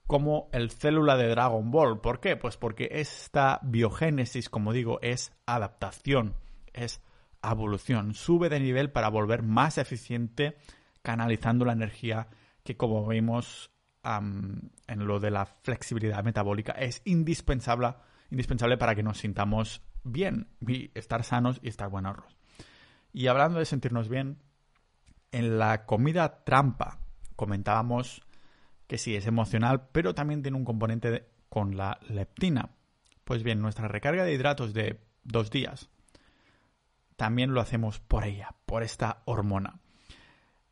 como 0.08 0.50
el 0.52 0.72
célula 0.72 1.16
de 1.16 1.30
Dragon 1.30 1.72
Ball. 1.72 2.02
¿Por 2.02 2.20
qué? 2.20 2.36
Pues 2.36 2.58
porque 2.58 2.90
esta 2.92 3.62
biogénesis, 3.64 4.50
como 4.50 4.74
digo, 4.74 5.00
es 5.02 5.32
adaptación, 5.46 6.36
es 6.74 7.02
evolución. 7.42 8.14
Sube 8.14 8.50
de 8.50 8.60
nivel 8.60 8.92
para 8.92 9.08
volver 9.08 9.42
más 9.42 9.78
eficiente 9.78 10.58
canalizando 11.02 11.64
la 11.64 11.72
energía 11.72 12.28
que, 12.66 12.76
como 12.76 13.08
vimos 13.08 13.72
en 14.04 14.70
lo 14.98 15.22
de 15.22 15.32
la 15.32 15.46
flexibilidad 15.46 16.26
metabólica, 16.26 16.74
es 16.74 17.02
indispensable, 17.06 17.96
indispensable 18.32 18.76
para 18.76 18.96
que 18.96 19.04
nos 19.04 19.20
sintamos 19.20 19.82
bien 20.04 20.50
y 20.60 20.92
estar 20.94 21.24
sanos 21.24 21.62
y 21.64 21.70
estar 21.70 21.88
buenos. 21.88 22.18
Y 23.14 23.28
hablando 23.28 23.60
de 23.60 23.66
sentirnos 23.66 24.10
bien, 24.10 24.42
en 25.36 25.60
la 25.60 25.86
comida 25.86 26.46
trampa 26.46 27.00
comentábamos 27.36 28.22
que 28.88 28.98
sí 28.98 29.18
es 29.18 29.28
emocional, 29.28 29.90
pero 29.92 30.16
también 30.16 30.42
tiene 30.42 30.58
un 30.58 30.64
componente 30.64 31.28
con 31.50 31.76
la 31.76 32.00
leptina. 32.08 32.70
Pues 33.26 33.44
bien, 33.44 33.62
nuestra 33.62 33.90
recarga 33.90 34.24
de 34.24 34.34
hidratos 34.34 34.74
de 34.74 35.02
dos 35.26 35.52
días 35.52 35.90
también 37.18 37.54
lo 37.54 37.60
hacemos 37.60 38.00
por 38.00 38.24
ella, 38.24 38.56
por 38.66 38.82
esta 38.82 39.24
hormona. 39.26 39.82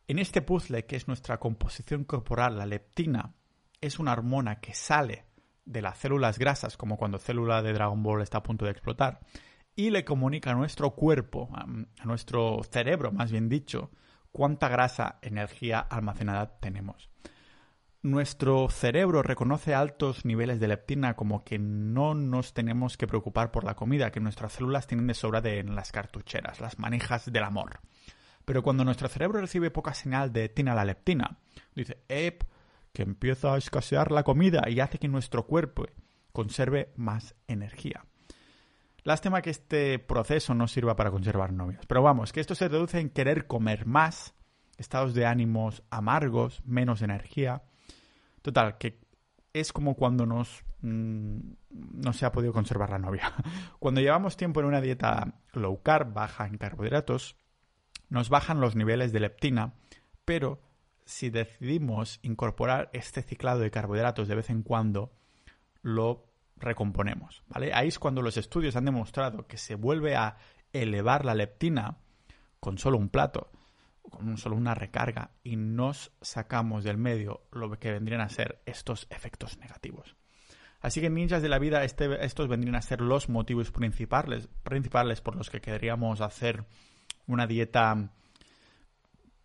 En 0.08 0.18
este 0.18 0.42
puzzle, 0.42 0.86
que 0.86 0.96
es 0.96 1.10
nuestra 1.10 1.40
composición 1.42 2.06
corporal, 2.06 2.58
la 2.58 2.66
leptina 2.66 3.34
es 3.82 4.00
una 4.00 4.14
hormona 4.14 4.62
que 4.62 4.74
sale 4.74 5.26
de 5.66 5.82
las 5.82 5.98
células 5.98 6.40
grasas, 6.40 6.78
como 6.78 6.96
cuando 6.96 7.18
célula 7.18 7.62
de 7.62 7.74
Dragon 7.74 8.02
Ball 8.02 8.22
está 8.22 8.38
a 8.38 8.44
punto 8.44 8.64
de 8.64 8.72
explotar, 8.72 9.20
y 9.76 9.90
le 9.90 10.06
comunica 10.06 10.52
a 10.52 10.56
nuestro 10.56 10.92
cuerpo, 10.92 11.50
a 11.54 12.06
nuestro 12.06 12.62
cerebro 12.64 13.12
más 13.12 13.30
bien 13.30 13.50
dicho, 13.50 13.92
cuánta 14.34 14.68
grasa, 14.68 15.20
energía 15.22 15.80
almacenada 15.80 16.60
tenemos 16.60 17.10
nuestro 18.04 18.70
cerebro 18.70 19.24
reconoce 19.24 19.74
altos 19.74 20.26
niveles 20.26 20.60
de 20.60 20.68
leptina 20.68 21.16
como 21.16 21.46
que 21.46 21.58
no 21.58 22.14
nos 22.14 22.54
tenemos 22.54 22.98
que 22.98 23.08
preocupar 23.08 23.52
por 23.52 23.64
la 23.64 23.76
comida, 23.76 24.12
que 24.12 24.20
nuestras 24.20 24.54
células 24.54 24.88
tienen 24.88 25.08
de 25.08 25.14
sobra 25.14 25.40
de, 25.40 25.60
en 25.60 25.74
las 25.74 25.94
cartucheras, 25.94 26.60
las 26.60 26.78
manejas 26.78 27.32
del 27.32 27.44
amor. 27.44 27.80
Pero 28.44 28.62
cuando 28.62 28.84
nuestro 28.84 29.08
cerebro 29.08 29.40
recibe 29.40 29.72
poca 29.72 29.94
señal 29.94 30.34
de 30.34 30.52
la 30.58 30.86
leptina, 30.86 31.40
dice, 31.74 32.04
¡ep! 32.10 32.44
que 32.92 33.04
empieza 33.04 33.54
a 33.54 33.58
escasear 33.58 34.12
la 34.12 34.24
comida 34.24 34.70
y 34.70 34.82
hace 34.82 35.00
que 35.00 35.08
nuestro 35.08 35.48
cuerpo 35.48 35.86
conserve 36.34 36.92
más 36.96 37.36
energía. 37.48 38.06
Lástima 39.04 39.42
que 39.42 39.50
este 39.50 40.00
proceso 40.00 40.54
no 40.54 40.68
sirva 40.68 40.96
para 40.96 41.12
conservar 41.12 41.52
novios. 41.52 41.86
Pero 41.88 42.02
vamos, 42.02 42.32
que 42.32 42.40
esto 42.40 42.56
se 42.56 42.70
reduce 42.70 43.00
en 43.00 43.10
querer 43.10 43.48
comer 43.48 43.86
más, 43.86 44.34
estados 44.78 45.14
de 45.14 45.26
ánimos 45.26 45.84
amargos, 45.90 46.62
menos 46.66 47.02
energía, 47.02 47.64
Total, 48.44 48.78
que 48.78 49.00
es 49.54 49.72
como 49.72 49.96
cuando 49.96 50.26
nos 50.26 50.64
mm, 50.82 51.40
no 51.70 52.14
se 52.14 52.26
ha 52.26 52.32
podido 52.32 52.52
conservar 52.52 52.90
la 52.90 53.00
novia. 53.00 53.34
Cuando 53.80 54.02
llevamos 54.02 54.38
tiempo 54.38 54.60
en 54.60 54.68
una 54.68 54.82
dieta 54.82 55.40
low 55.54 55.82
carb, 55.82 56.14
baja 56.14 56.46
en 56.46 56.58
carbohidratos, 56.58 57.38
nos 58.10 58.30
bajan 58.30 58.60
los 58.60 58.76
niveles 58.76 59.14
de 59.14 59.22
leptina, 59.22 59.76
pero 60.26 60.62
si 61.06 61.30
decidimos 61.30 62.20
incorporar 62.22 62.90
este 62.92 63.22
ciclado 63.22 63.62
de 63.62 63.72
carbohidratos 63.72 64.28
de 64.28 64.36
vez 64.36 64.50
en 64.50 64.62
cuando, 64.62 65.14
lo 65.82 66.26
recomponemos, 66.58 67.44
¿vale? 67.48 67.74
Ahí 67.74 67.88
es 67.88 68.00
cuando 68.00 68.22
los 68.22 68.38
estudios 68.38 68.76
han 68.76 68.86
demostrado 68.86 69.48
que 69.48 69.58
se 69.58 69.76
vuelve 69.76 70.16
a 70.16 70.38
elevar 70.72 71.26
la 71.26 71.36
leptina 71.36 71.98
con 72.60 72.78
solo 72.78 72.98
un 72.98 73.10
plato 73.10 73.52
con 74.10 74.38
solo 74.38 74.56
una 74.56 74.76
recarga 74.76 75.32
y 75.44 75.56
nos 75.56 76.12
sacamos 76.22 76.84
del 76.84 76.98
medio 76.98 77.42
lo 77.52 77.72
que 77.80 77.92
vendrían 77.92 78.22
a 78.22 78.30
ser 78.30 78.62
estos 78.66 79.08
efectos 79.10 79.58
negativos. 79.58 80.16
Así 80.82 81.00
que 81.00 81.10
ninjas 81.10 81.42
de 81.42 81.50
la 81.50 81.60
vida, 81.60 81.84
este, 81.86 82.26
estos 82.26 82.50
vendrían 82.50 82.76
a 82.76 82.82
ser 82.82 83.00
los 83.00 83.30
motivos 83.30 83.72
principales, 83.72 84.50
principales 84.64 85.22
por 85.22 85.36
los 85.36 85.50
que 85.50 85.62
querríamos 85.62 86.20
hacer 86.20 86.66
una 87.26 87.48
dieta 87.48 88.12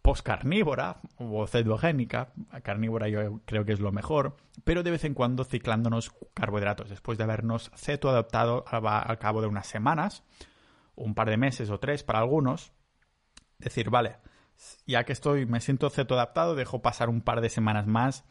post-carnívora 0.02 1.00
o 1.18 1.46
cetogénica. 1.46 2.32
Carnívora 2.62 3.08
yo 3.08 3.40
creo 3.44 3.64
que 3.64 3.72
es 3.72 3.80
lo 3.80 3.92
mejor, 3.92 4.36
pero 4.64 4.82
de 4.82 4.90
vez 4.90 5.04
en 5.04 5.14
cuando 5.14 5.44
ciclándonos 5.44 6.12
carbohidratos. 6.34 6.90
Después 6.90 7.18
de 7.18 7.24
habernos 7.24 7.70
ceto 7.76 8.08
adaptado 8.08 8.64
al 8.68 9.18
cabo 9.18 9.40
de 9.40 9.48
unas 9.48 9.66
semanas, 9.66 10.22
un 10.94 11.14
par 11.14 11.30
de 11.30 11.36
meses 11.36 11.70
o 11.70 11.78
tres 11.78 12.02
para 12.02 12.20
algunos, 12.20 12.72
decir, 13.58 13.90
vale, 13.90 14.16
ya 14.86 15.04
que 15.04 15.12
estoy, 15.12 15.46
me 15.46 15.60
siento 15.60 15.90
ceto 15.90 16.14
adaptado, 16.14 16.54
dejo 16.54 16.82
pasar 16.82 17.08
un 17.08 17.20
par 17.20 17.40
de 17.40 17.50
semanas 17.50 17.86
más 17.86 18.24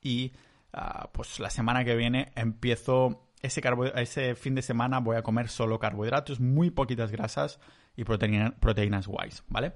y 0.00 0.32
ah, 0.72 1.10
pues 1.12 1.38
la 1.40 1.50
semana 1.50 1.84
que 1.84 1.96
viene 1.96 2.32
empiezo 2.34 3.30
ese, 3.42 3.62
ese 3.96 4.34
fin 4.34 4.54
de 4.54 4.62
semana 4.62 5.00
voy 5.00 5.16
a 5.16 5.22
comer 5.22 5.48
solo 5.48 5.78
carbohidratos, 5.78 6.40
muy 6.40 6.70
poquitas 6.70 7.10
grasas 7.10 7.60
y 7.96 8.04
proteínas 8.04 9.06
guays, 9.06 9.44
¿vale? 9.48 9.72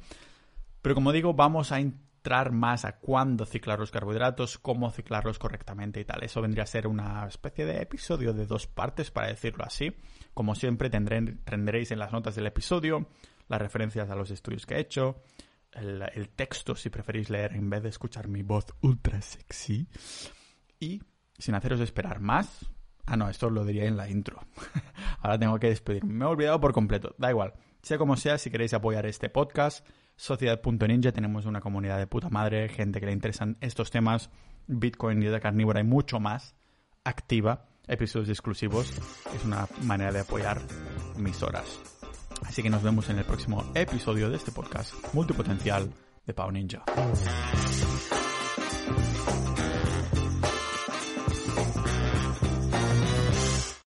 Pero 0.84 0.94
como 0.94 1.12
digo, 1.12 1.32
vamos 1.32 1.72
a 1.72 1.80
entrar 1.80 2.52
más 2.52 2.84
a 2.84 2.98
cuándo 2.98 3.46
ciclar 3.46 3.78
los 3.78 3.90
carbohidratos, 3.90 4.58
cómo 4.58 4.90
ciclarlos 4.90 5.38
correctamente 5.38 5.98
y 5.98 6.04
tal. 6.04 6.22
Eso 6.22 6.42
vendría 6.42 6.64
a 6.64 6.66
ser 6.66 6.86
una 6.86 7.26
especie 7.26 7.64
de 7.64 7.80
episodio 7.80 8.34
de 8.34 8.44
dos 8.44 8.66
partes, 8.66 9.10
para 9.10 9.28
decirlo 9.28 9.64
así. 9.64 9.96
Como 10.34 10.54
siempre, 10.54 10.90
tendréis 10.90 11.90
en 11.90 11.98
las 11.98 12.12
notas 12.12 12.34
del 12.34 12.48
episodio 12.48 13.08
las 13.48 13.62
referencias 13.62 14.10
a 14.10 14.14
los 14.14 14.30
estudios 14.30 14.66
que 14.66 14.74
he 14.74 14.80
hecho, 14.80 15.22
el, 15.72 16.28
texto 16.36 16.76
si 16.76 16.90
preferís 16.90 17.30
leer 17.30 17.54
en 17.54 17.70
vez 17.70 17.82
de 17.82 17.88
escuchar 17.88 18.28
mi 18.28 18.42
voz 18.42 18.66
ultra 18.82 19.22
sexy. 19.22 19.88
Y 20.78 21.00
sin 21.38 21.54
haceros 21.54 21.80
esperar 21.80 22.20
más. 22.20 22.68
Ah, 23.06 23.16
no, 23.16 23.30
esto 23.30 23.48
lo 23.48 23.64
diría 23.64 23.86
en 23.86 23.96
la 23.96 24.10
intro. 24.10 24.38
Ahora 25.20 25.38
tengo 25.38 25.58
que 25.58 25.68
despedirme. 25.68 26.12
Me 26.12 26.26
he 26.26 26.28
olvidado 26.28 26.60
por 26.60 26.74
completo. 26.74 27.14
Da 27.16 27.30
igual. 27.30 27.54
Sea 27.80 27.96
como 27.96 28.18
sea, 28.18 28.36
si 28.36 28.50
queréis 28.50 28.74
apoyar 28.74 29.06
este 29.06 29.30
podcast, 29.30 29.86
Sociedad.ninja, 30.16 31.12
tenemos 31.12 31.46
una 31.46 31.60
comunidad 31.60 31.98
de 31.98 32.06
puta 32.06 32.30
madre, 32.30 32.68
gente 32.68 33.00
que 33.00 33.06
le 33.06 33.12
interesan 33.12 33.56
estos 33.60 33.90
temas, 33.90 34.30
Bitcoin, 34.66 35.20
dieta 35.20 35.40
carnívora 35.40 35.80
y 35.80 35.84
mucho 35.84 36.20
más, 36.20 36.54
activa, 37.04 37.66
episodios 37.86 38.28
exclusivos. 38.28 38.90
Es 39.34 39.44
una 39.44 39.66
manera 39.82 40.12
de 40.12 40.20
apoyar 40.20 40.60
mis 41.16 41.42
horas. 41.42 41.80
Así 42.42 42.62
que 42.62 42.70
nos 42.70 42.82
vemos 42.82 43.08
en 43.10 43.18
el 43.18 43.24
próximo 43.24 43.64
episodio 43.74 44.30
de 44.30 44.36
este 44.36 44.52
podcast 44.52 44.94
multipotencial 45.14 45.92
de 46.26 46.34
Pau 46.34 46.50
Ninja. 46.50 46.84